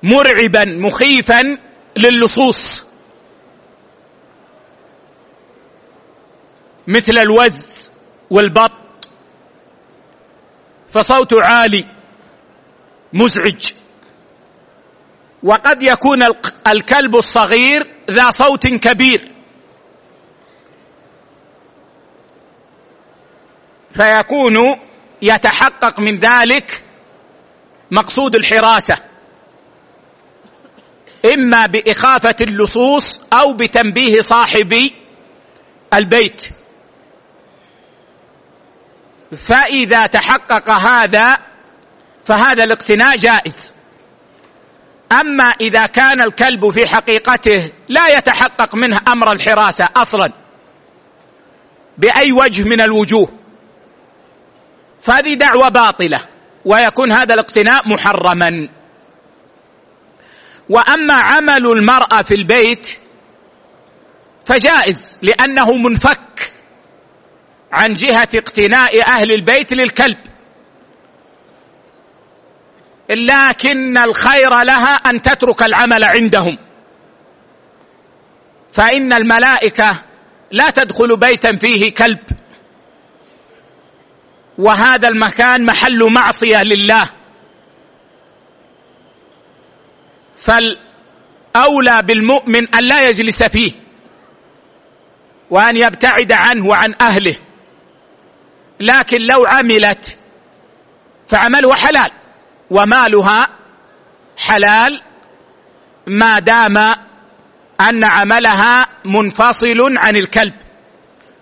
[0.03, 1.59] مرعبا مخيفا
[1.97, 2.87] للصوص.
[6.87, 7.93] مثل الوز
[8.31, 8.83] والبط.
[10.93, 11.85] فصوت عالي
[13.13, 13.73] مزعج.
[15.43, 16.23] وقد يكون
[16.67, 19.33] الكلب الصغير ذا صوت كبير.
[23.93, 24.57] فيكون
[25.23, 26.83] يتحقق من ذلك
[27.91, 28.95] مقصود الحراسة.
[31.35, 34.73] إما بإخافة اللصوص أو بتنبيه صاحب
[35.95, 36.62] البيت.
[39.37, 41.39] فإذا تحقق هذا
[42.25, 43.75] فهذا الاقتناء جائز.
[45.13, 50.33] أما إذا كان الكلب في حقيقته لا يتحقق منه أمر الحراسة أصلا
[51.99, 53.29] بأي وجه من الوجوه
[55.01, 56.21] فهذه دعوة باطلة
[56.65, 58.69] ويكون هذا الاقتناء محرما.
[60.69, 62.99] وأما عمل المرأة في البيت
[64.45, 66.52] فجائز لأنه منفك.
[67.73, 70.19] عن جهة اقتناء أهل البيت للكلب.
[73.11, 76.59] لكن الخير لها أن تترك العمل عندهم.
[78.71, 80.03] فإن الملائكة
[80.51, 82.19] لا تدخل بيتا فيه كلب.
[84.59, 87.11] وهذا المكان محل معصية لله.
[90.37, 93.73] فالأولى بالمؤمن أن لا يجلس فيه.
[95.51, 97.37] وأن يبتعد عنه وعن أهله.
[98.81, 100.19] لكن لو عملت
[101.29, 102.11] فعملها حلال
[102.71, 103.49] ومالها
[104.39, 105.03] حلال
[106.07, 106.77] ما دام
[107.81, 110.55] أن عملها منفصل عن الكلب.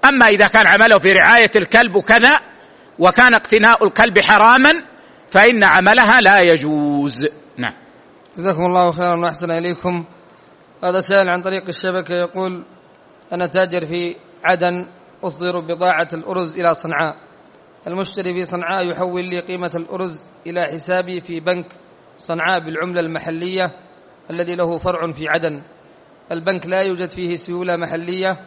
[0.04, 2.40] أما إذا كان عمله في رعاية الكلب وكذا
[2.98, 4.70] وكان اقتناء الكلب حراما
[5.28, 7.26] فإن عملها لا يجوز.
[7.56, 7.74] نعم.
[8.36, 10.04] جزاكم الله خيرا وأحسن إليكم.
[10.84, 12.64] هذا سائل عن طريق الشبكة يقول
[13.32, 14.86] أنا تاجر في عدن.
[15.24, 17.16] أصدر بضاعة الأرز إلى صنعاء.
[17.86, 21.66] المشتري في صنعاء يحول لي قيمة الأرز إلى حسابي في بنك
[22.16, 23.72] صنعاء بالعملة المحلية
[24.30, 25.62] الذي له فرع في عدن.
[26.32, 28.38] البنك لا يوجد فيه سيولة محلية.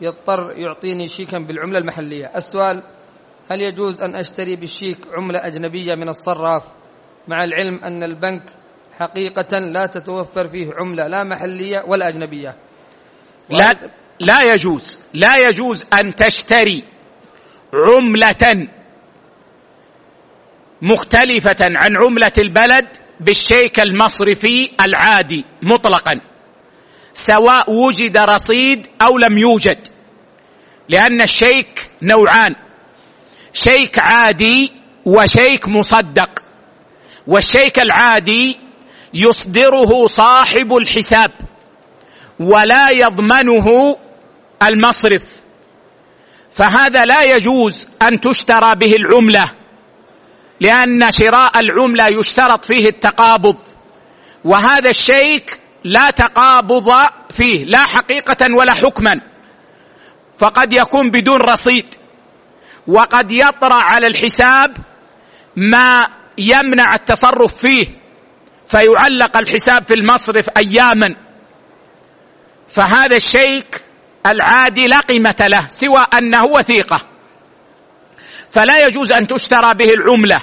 [0.00, 2.32] يضطر يعطيني شيكا بالعملة المحلية.
[2.36, 2.82] السؤال
[3.50, 6.68] هل يجوز أن أشتري بالشيك عملة أجنبية من الصراف
[7.28, 8.42] مع العلم أن البنك
[8.92, 12.56] حقيقة لا تتوفر فيه عملة لا محلية ولا أجنبية؟
[13.50, 13.90] لا.
[14.24, 16.84] لا يجوز لا يجوز أن تشتري
[17.74, 18.68] عملة
[20.82, 22.86] مختلفة عن عملة البلد
[23.20, 26.20] بالشيك المصرفي العادي مطلقا
[27.14, 29.78] سواء وجد رصيد أو لم يوجد
[30.88, 32.54] لأن الشيك نوعان
[33.52, 34.72] شيك عادي
[35.04, 36.42] وشيك مصدق
[37.26, 38.58] والشيك العادي
[39.14, 41.30] يصدره صاحب الحساب
[42.40, 43.96] ولا يضمنه
[44.62, 45.44] المصرف.
[46.50, 49.50] فهذا لا يجوز أن تشترى به العملة
[50.60, 53.56] لأن شراء العملة يشترط فيه التقابض
[54.44, 56.92] وهذا الشيك لا تقابض
[57.30, 59.20] فيه لا حقيقة ولا حكما.
[60.38, 61.94] فقد يكون بدون رصيد
[62.86, 64.76] وقد يطرأ على الحساب
[65.56, 66.08] ما
[66.38, 67.86] يمنع التصرف فيه
[68.66, 71.16] فيعلق الحساب في المصرف أياما.
[72.68, 73.84] فهذا الشيك
[74.26, 77.00] العادي لا قيمة له سوى أنه وثيقة.
[78.50, 80.42] فلا يجوز أن تشترى به العملة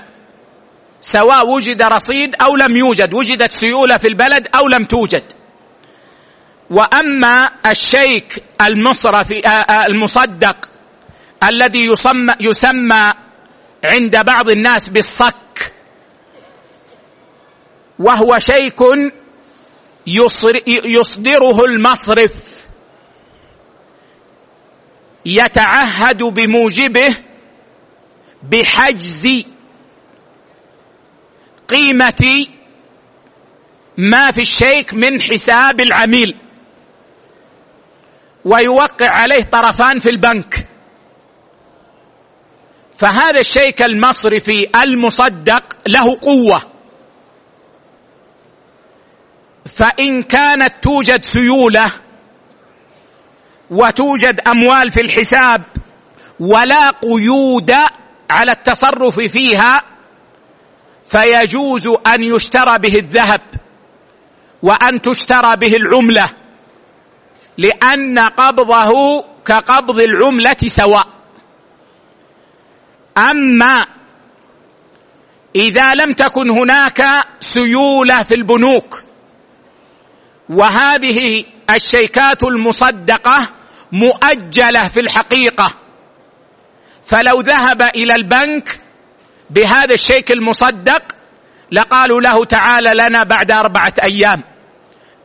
[1.01, 5.23] سواء وجد رصيد أو لم يوجد وجدت سيولة في البلد أو لم توجد.
[6.69, 10.71] وأما الشيك المصرف آه، المصدق
[11.43, 13.11] الذي يسمى يسمى
[13.83, 15.73] عند بعض الناس بالصك
[17.99, 18.79] وهو شيك
[20.85, 22.60] يصدره المصرف.
[25.25, 27.17] يتعهد بموجبه
[28.43, 29.45] بحجز
[31.67, 32.45] قيمة
[33.97, 36.37] ما في الشيك من حساب العميل
[38.45, 40.67] ويوقع عليه طرفان في البنك.
[42.91, 46.71] فهذا الشيك المصرفي المصدق له قوة.
[49.65, 51.91] فإن كانت توجد سيولة
[53.71, 55.63] وتوجد أموال في الحساب
[56.39, 57.71] ولا قيود
[58.29, 59.81] على التصرف فيها
[61.03, 63.41] فيجوز أن يشترى به الذهب
[64.63, 66.29] وأن تشترى به العملة
[67.57, 71.07] لأن قبضه كقبض العملة سواء.
[73.17, 73.81] أما
[75.55, 77.01] إذا لم تكن هناك
[77.39, 79.03] سيولة في البنوك
[80.49, 81.45] وهذه
[81.75, 83.60] الشيكات المصدقة
[83.91, 85.73] مؤجلة في الحقيقة.
[87.03, 88.79] فلو ذهب إلى البنك
[89.49, 91.03] بهذا الشيك المصدق
[91.71, 94.43] لقالوا له تعال لنا بعد أربعة أيام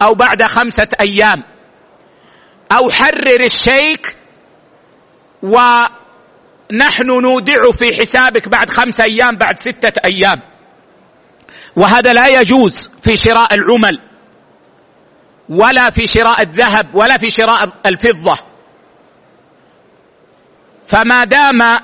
[0.02, 1.43] أو بعد خمسة أيام.
[2.72, 4.16] أو حرر الشيك
[5.43, 10.40] ونحن نودع في حسابك بعد خمسة أيام بعد ستة أيام.
[11.76, 14.01] وهذا لا يجوز في شراء العمل
[15.48, 18.45] ولا في شراء الذهب ولا في شراء الفضة.
[20.86, 21.76] فما دام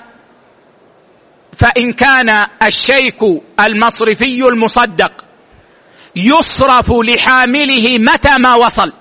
[1.52, 3.22] فإن كان الشيك
[3.60, 5.24] المصرفي المصدق
[6.16, 8.92] يصرف لحامله متى ما وصل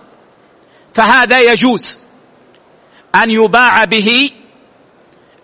[0.94, 2.00] فهذا يجوز
[3.16, 4.32] أن يباع به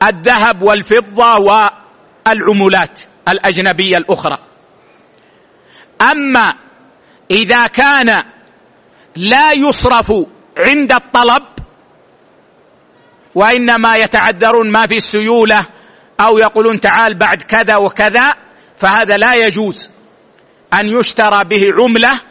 [0.04, 4.38] الذهب والفضة والعملات الأجنبية الأخرى.
[6.02, 6.54] أما
[7.32, 8.24] إذا كان
[9.16, 10.14] لا يصرف
[10.58, 11.57] عند الطلب
[13.38, 15.68] وإنما يتعذرون ما في السيولة
[16.22, 18.34] أو يقولون تعال بعد كذا وكذا
[18.78, 19.90] فهذا لا يجوز
[20.74, 22.22] أن يشترى به عملة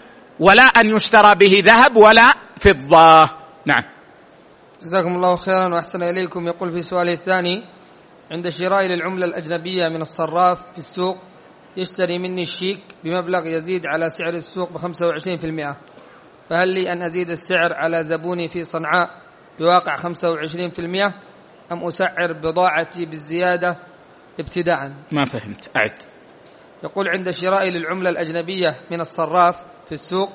[0.40, 3.30] ولا أن يشترى به ذهب ولا فضة.
[3.66, 3.82] نعم.
[4.82, 6.46] جزاكم الله خيرا وأحسن إليكم.
[6.46, 7.64] يقول في سؤاله الثاني
[8.30, 11.18] عند شرائي للعملة الأجنبية من الصراف في السوق
[11.76, 15.76] يشتري مني الشيك بمبلغ يزيد على سعر السوق ب 25%
[16.50, 19.25] فهل لي أن أزيد السعر على زبوني في صنعاء
[19.58, 21.14] بواقع 25%
[21.72, 23.78] أم أسعر بضاعتي بالزيادة
[24.40, 24.92] ابتداء.
[25.12, 25.70] ما فهمت.
[25.76, 26.02] أعد.
[26.84, 29.56] يقول عند شرائي للعملة الأجنبية من الصراف
[29.86, 30.32] في السوق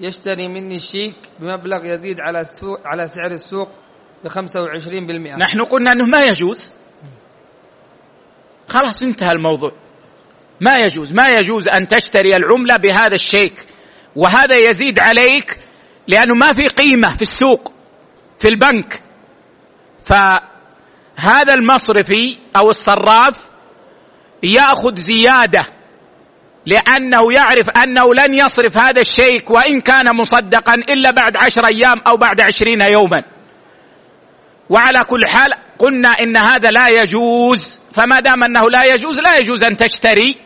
[0.00, 3.68] يشتري مني الشيك بمبلغ يزيد على السوق على سعر السوق
[4.24, 6.70] ب 25% نحن قلنا أنه ما يجوز.
[8.68, 9.72] خلاص انتهى الموضوع.
[10.60, 11.12] ما يجوز.
[11.12, 13.66] ما يجوز أن تشتري العملة بهذا الشيك
[14.16, 15.58] وهذا يزيد عليك
[16.08, 17.72] لأنه ما في قيمة في السوق.
[18.40, 19.02] في البنك.
[20.04, 23.50] فهذا المصرفي أو الصراف
[24.42, 25.66] يأخذ زيادة
[26.66, 32.16] لأنه يعرف أنه لن يصرف هذا الشيك وإن كان مصدقا إلا بعد عشر أيام أو
[32.16, 33.22] بعد عشرين يوما.
[34.70, 39.64] وعلى كل حال قلنا إن هذا لا يجوز فما دام أنه لا يجوز لا يجوز
[39.64, 40.36] أن تشتري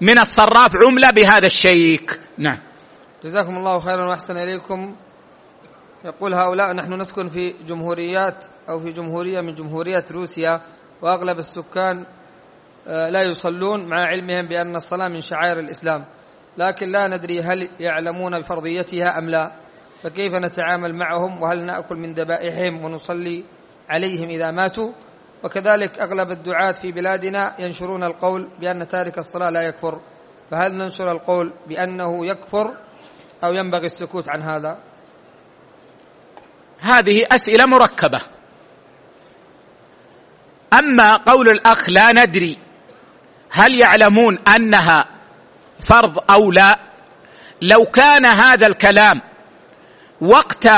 [0.00, 2.20] من الصراف عملة بهذا الشيك.
[2.38, 2.58] نعم.
[3.24, 4.96] جزاكم الله خيرا وأحسن إليكم.
[6.04, 10.60] يقول هؤلاء نحن نسكن في جمهوريات أو في جمهورية من جمهوريات روسيا
[11.02, 12.06] وأغلب السكان
[12.88, 16.04] آه، لا يصلون مع علمهم بأن الصلاة من شعائر الإسلام.
[16.58, 19.52] لكن لا ندري هل يعلمون بفرضيتها أم لا.
[20.02, 23.44] فكيف نتعامل معهم؟ وهل نأكل من ذبائحهم ونصلي
[23.88, 24.92] عليهم إذا ماتوا؟
[25.44, 30.00] وكذلك أغلب الدعاة في بلادنا ينشرون القول بأن تارك الصلاة لا يكفر.
[30.50, 32.76] فهل ننشر القول بأنه يكفر
[33.44, 34.91] أو ينبغي السكوت عن هذا؟
[36.82, 38.20] هذه أسئلة مركبة.
[40.72, 42.56] أما قول الأخ لا ندري
[43.50, 45.08] هل يعلمون أنها
[45.88, 46.78] فرض أو لا
[47.62, 49.20] لو كان هذا الكلام
[50.20, 50.68] وقت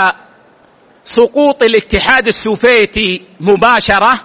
[1.04, 4.24] سقوط الاتحاد السوفيتي مباشرة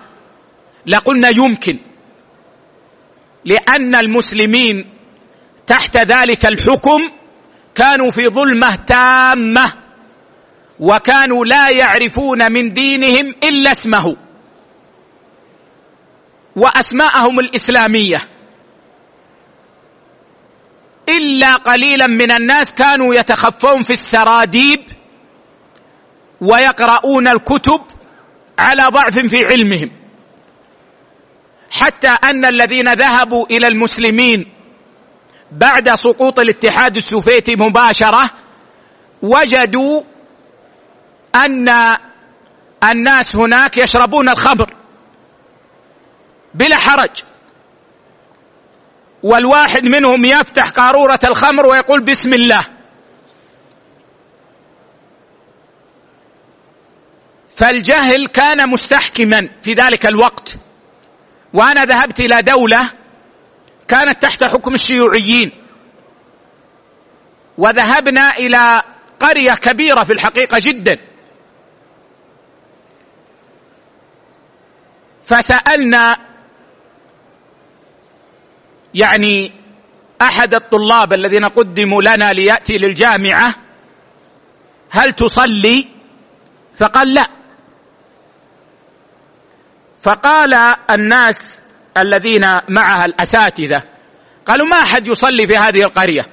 [0.86, 1.80] لقلنا يمكن
[3.46, 4.90] لأن المسلمين
[5.68, 7.12] تحت ذلك الحكم
[7.76, 9.74] كانوا في ظلمة تامة.
[10.80, 14.16] وكانوا لا يعرفون من دينهم إلا اسمه.
[16.56, 18.28] وأسماءهم الإسلامية.
[21.10, 24.80] إلا قليلا من الناس كانوا يتخفون في السراديب
[26.42, 27.82] ويقرؤون الكتب
[28.60, 29.92] على ضعف في علمهم.
[31.72, 34.46] حتى أن الذين ذهبوا إلى المسلمين
[35.52, 38.32] بعد سقوط الاتحاد السوفيتي مباشرة
[39.22, 40.02] وجدوا
[41.36, 41.70] أن
[42.84, 44.74] الناس هناك يشربون الخمر
[46.54, 47.24] بلا حرج.
[49.24, 52.66] والواحد منهم يفتح قارورة الخمر ويقول بسم الله.
[57.56, 60.58] فالجهل كان مستحكما في ذلك الوقت.
[61.54, 62.90] وأنا ذهبت إلى دولة
[63.88, 65.52] كانت تحت حكم الشيوعيين.
[67.58, 68.82] وذهبنا إلى
[69.20, 71.09] قرية كبيرة في الحقيقة جدا.
[75.30, 76.18] فسألنا
[78.94, 79.52] يعني
[80.22, 83.56] أحد الطلاب الذين قدموا لنا ليأتي للجامعة
[84.90, 85.88] هل تصلي؟
[86.74, 87.30] فقال لا.
[90.02, 90.54] فقال
[90.92, 91.62] الناس
[91.98, 93.84] الذين معها الأساتذة
[94.46, 96.26] قالوا ما أحد يصلي في هذه القرية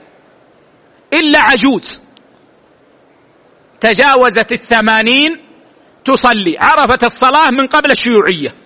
[1.12, 2.00] إلا عجوز.
[3.80, 5.36] تجاوزت الثمانين
[6.04, 6.56] تصلي.
[6.58, 8.65] عرفت الصلاة من قبل الشيوعية.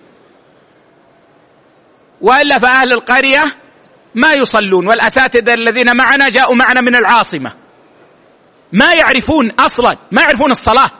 [2.21, 3.43] وإلا فأهل القرية
[4.15, 7.53] ما يصلون والأساتذة الذين معنا جاءوا معنا من العاصمة.
[8.73, 10.91] ما يعرفون أصلا ما يعرفون الصلاة.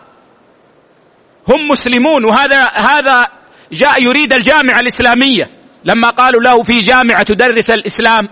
[1.47, 3.23] هم مسلمون وهذا هذا
[3.71, 5.49] جاء يريد الجامعة الإسلامية.
[5.85, 8.27] لما قالوا له في جامعة تدرس الإسلام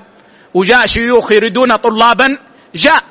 [0.53, 2.37] وجاء شيوخ يريدون طلابا
[2.75, 3.03] جاء.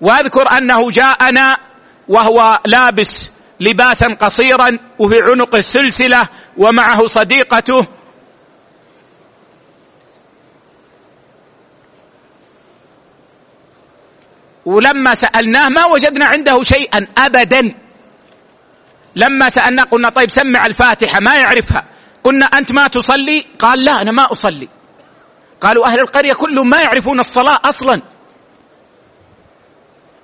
[0.00, 1.56] واذكر أنه جاءنا
[2.08, 3.30] وهو لابس
[3.60, 6.22] لباسا قصيرا وفي عنق السلسلة
[6.56, 7.86] ومعه صديقته
[14.66, 17.74] ولما سألناه ما وجدنا عنده شيئا ابدا.
[19.16, 21.84] لما سألناه قلنا طيب سمع الفاتحة ما يعرفها.
[22.24, 24.68] قلنا أنت ما تصلي؟ قال لا أنا ما أصلي.
[25.60, 28.02] قالوا أهل القرية كلهم ما يعرفون الصلاة أصلا.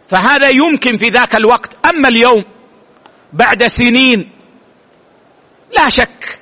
[0.09, 1.87] فهذا يمكن في ذاك الوقت.
[1.87, 2.45] أما اليوم
[3.33, 4.31] بعد سنين
[5.77, 6.41] لا شك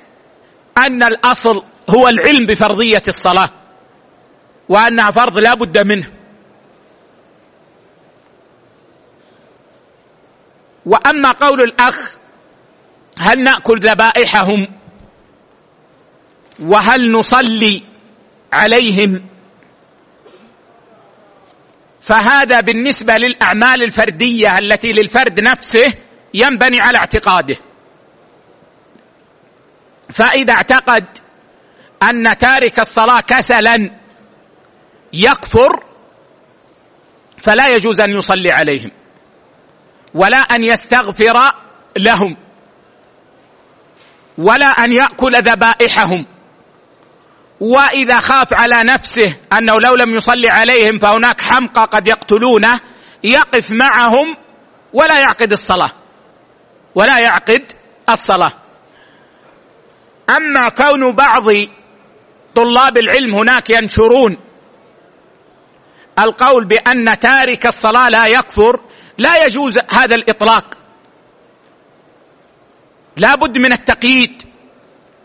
[0.77, 3.49] أن الأصل هو العلم بفرضية الصلاة
[4.69, 6.18] وأنها فرض لا بد منه.
[10.85, 12.13] وأما قول الأخ
[13.17, 14.67] هل نأكل ذبائحهم؟
[16.59, 17.83] وهل نصلي
[18.53, 19.25] عليهم؟
[21.99, 25.85] فهذا بالنسبة للأعمال الفردية التي للفرد نفسه
[26.33, 27.55] ينبني على اعتقاده.
[30.09, 31.05] فإذا اعتقد
[32.03, 33.91] أن تارك الصلاة كسلا
[35.13, 35.83] يكفر
[37.37, 38.91] فلا يجوز أن يصلي عليهم.
[40.13, 41.51] ولا أن يستغفر
[41.97, 42.37] لهم.
[44.37, 46.25] ولا أن يأكل ذبائحهم.
[47.59, 52.79] وإذا خاف على نفسه أنه لو لم يصلي عليهم فهناك حمقى قد يقتلونه
[53.23, 54.37] يقف معهم
[54.93, 55.91] ولا يعقد الصلاة.
[56.95, 57.71] ولا يعقد
[58.09, 58.51] الصلاة.
[60.29, 61.45] أما كون بعض
[62.55, 64.37] طلاب العلم هناك ينشرون
[66.19, 68.81] القول بأن تارك الصلاة لا يكفر
[69.19, 70.77] لا يجوز هذا الإطلاق.
[73.17, 74.43] لا بد من التقييد.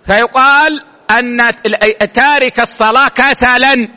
[0.06, 1.36] فيقال أن
[2.12, 3.88] تارك الصلاة كسلا.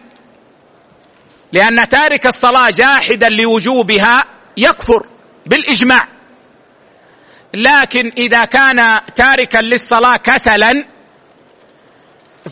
[1.52, 4.24] لأن تارك الصلاة جاحدا لوجوبها
[4.58, 5.08] يكفر
[5.46, 6.08] بالإجماع.
[7.54, 10.86] لكن إذا كان تاركا للصلاة كسلا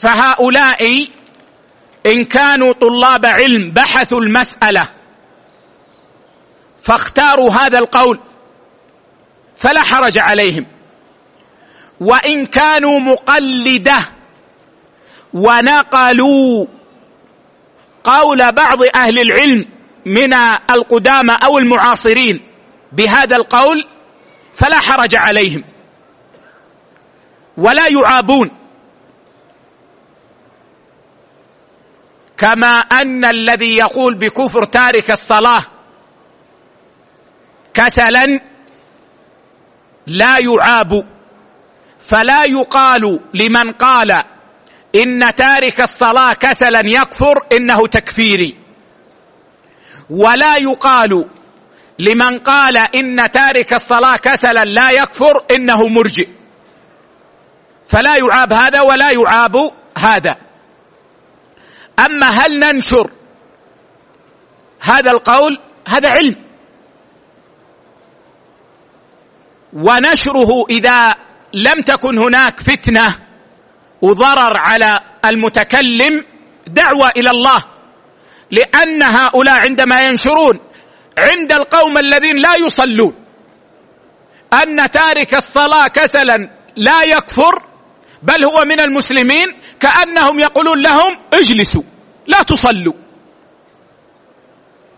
[0.01, 1.07] فهؤلاء
[2.05, 4.89] إن كانوا طلاب علم بحثوا المسألة.
[6.85, 8.19] فاختاروا هذا القول
[9.55, 10.65] فلا حرج عليهم.
[11.99, 14.09] وإن كانوا مقلدة
[15.33, 16.65] ونقلوا
[18.03, 19.65] قول بعض أهل العلم
[20.05, 20.33] من
[20.71, 22.41] القدامى أو المعاصرين
[22.91, 23.85] بهذا القول
[24.53, 25.63] فلا حرج عليهم.
[27.57, 28.51] ولا يعابون.
[32.37, 35.74] كما أن الذي يقول بكفر تارك الصلاة
[37.75, 38.39] كسلا
[40.07, 41.05] لا يعاب
[41.99, 44.11] فلا يقال لمن قال
[44.95, 48.57] إن تارك الصلاة كسلا يكفر إنه تكفيري.
[50.09, 51.29] ولا يقال
[51.99, 56.29] لمن قال إن تارك الصلاة كسلا لا يكفر إنه مرجئ.
[57.85, 60.37] فلا يعاب هذا ولا يعاب هذا.
[61.99, 63.11] أما هل ننشر
[64.81, 66.44] هذا القول؟ هذا علم.
[69.75, 71.15] ونشره إذا
[71.53, 73.15] لم تكن هناك فتنة
[74.01, 76.25] وضرر على المتكلم
[76.67, 77.63] دعوة إلى الله.
[78.51, 80.59] لأن هؤلاء عندما ينشرون
[81.17, 83.13] عند القوم الذين لا يصلون
[84.53, 86.37] أن تارك الصلاة كسلا
[86.75, 87.63] لا يكفر
[88.23, 89.47] بل هو من المسلمين
[89.79, 91.83] كأنهم يقولون لهم اجلسوا
[92.27, 92.93] لا تصلوا.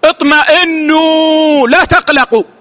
[0.04, 2.57] اطمئنوا لا تقلقوا.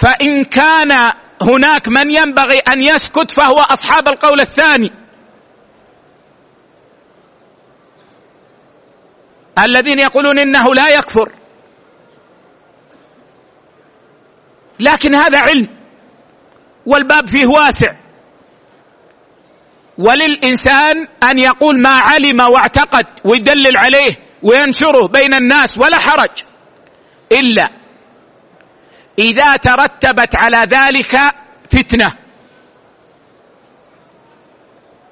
[0.00, 1.12] فإن كان
[1.42, 4.90] هناك من ينبغي أن يسكت فهو أصحاب القول الثاني.
[9.58, 11.32] الذين يقولون إنه لا يكفر.
[14.80, 15.68] لكن هذا علم.
[16.86, 17.96] والباب فيه واسع.
[19.98, 26.42] وللإنسان أن يقول ما علم واعتقد ويدلل عليه وينشره بين الناس ولا حرج.
[27.32, 27.79] إلا
[29.20, 31.16] إذا ترتبت على ذلك
[31.70, 32.16] فتنة.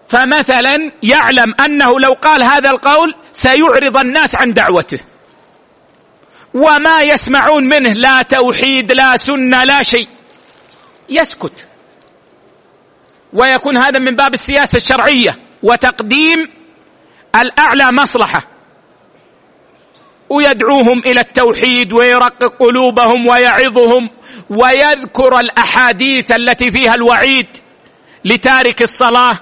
[0.09, 5.01] فمثلا يعلم أنه لو قال هذا القول سيعرض الناس عن دعوته.
[6.55, 10.09] وما يسمعون منه لا توحيد لا سنة لا شيء.
[11.10, 11.64] يسكت.
[13.32, 15.36] ويكون هذا من باب السياسة الشرعية.
[15.62, 16.51] وتقديم
[17.36, 18.57] الأعلى مصلحة.
[20.30, 24.10] ويدعوهم إلى التوحيد ويرقق قلوبهم ويعظهم
[24.50, 27.46] ويذكر الأحاديث التي فيها الوعيد
[28.24, 29.40] لتارك الصلاة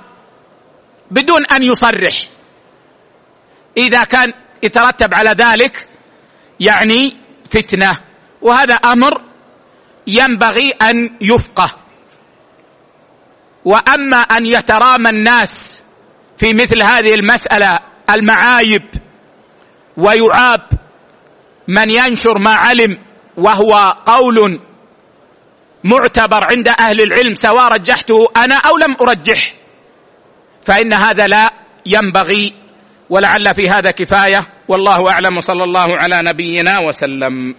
[1.11, 2.29] بدون أن يصرح.
[3.77, 4.33] إذا كان
[4.63, 5.89] يترتب على ذلك
[6.61, 7.99] يعني فتنة
[8.43, 9.23] وهذا أمر
[10.07, 11.71] ينبغي أن يفقه.
[13.65, 15.83] وأما أن يترامى الناس
[16.37, 17.79] في مثل هذه المسألة
[18.11, 18.83] المعايب
[19.97, 20.61] ويعاب
[21.69, 22.99] من ينشر ما علم
[23.37, 24.61] وهو قول
[25.85, 29.55] معتبر عند أهل العلم سواء رجحته أنا أو لم أرجح.
[30.63, 31.51] فإن هذا لا
[31.87, 32.55] ينبغي
[33.11, 34.47] ولعل في هذا كفاية.
[34.69, 35.37] والله أعلم.
[35.37, 37.55] وصلى الله على نبينا وسلم.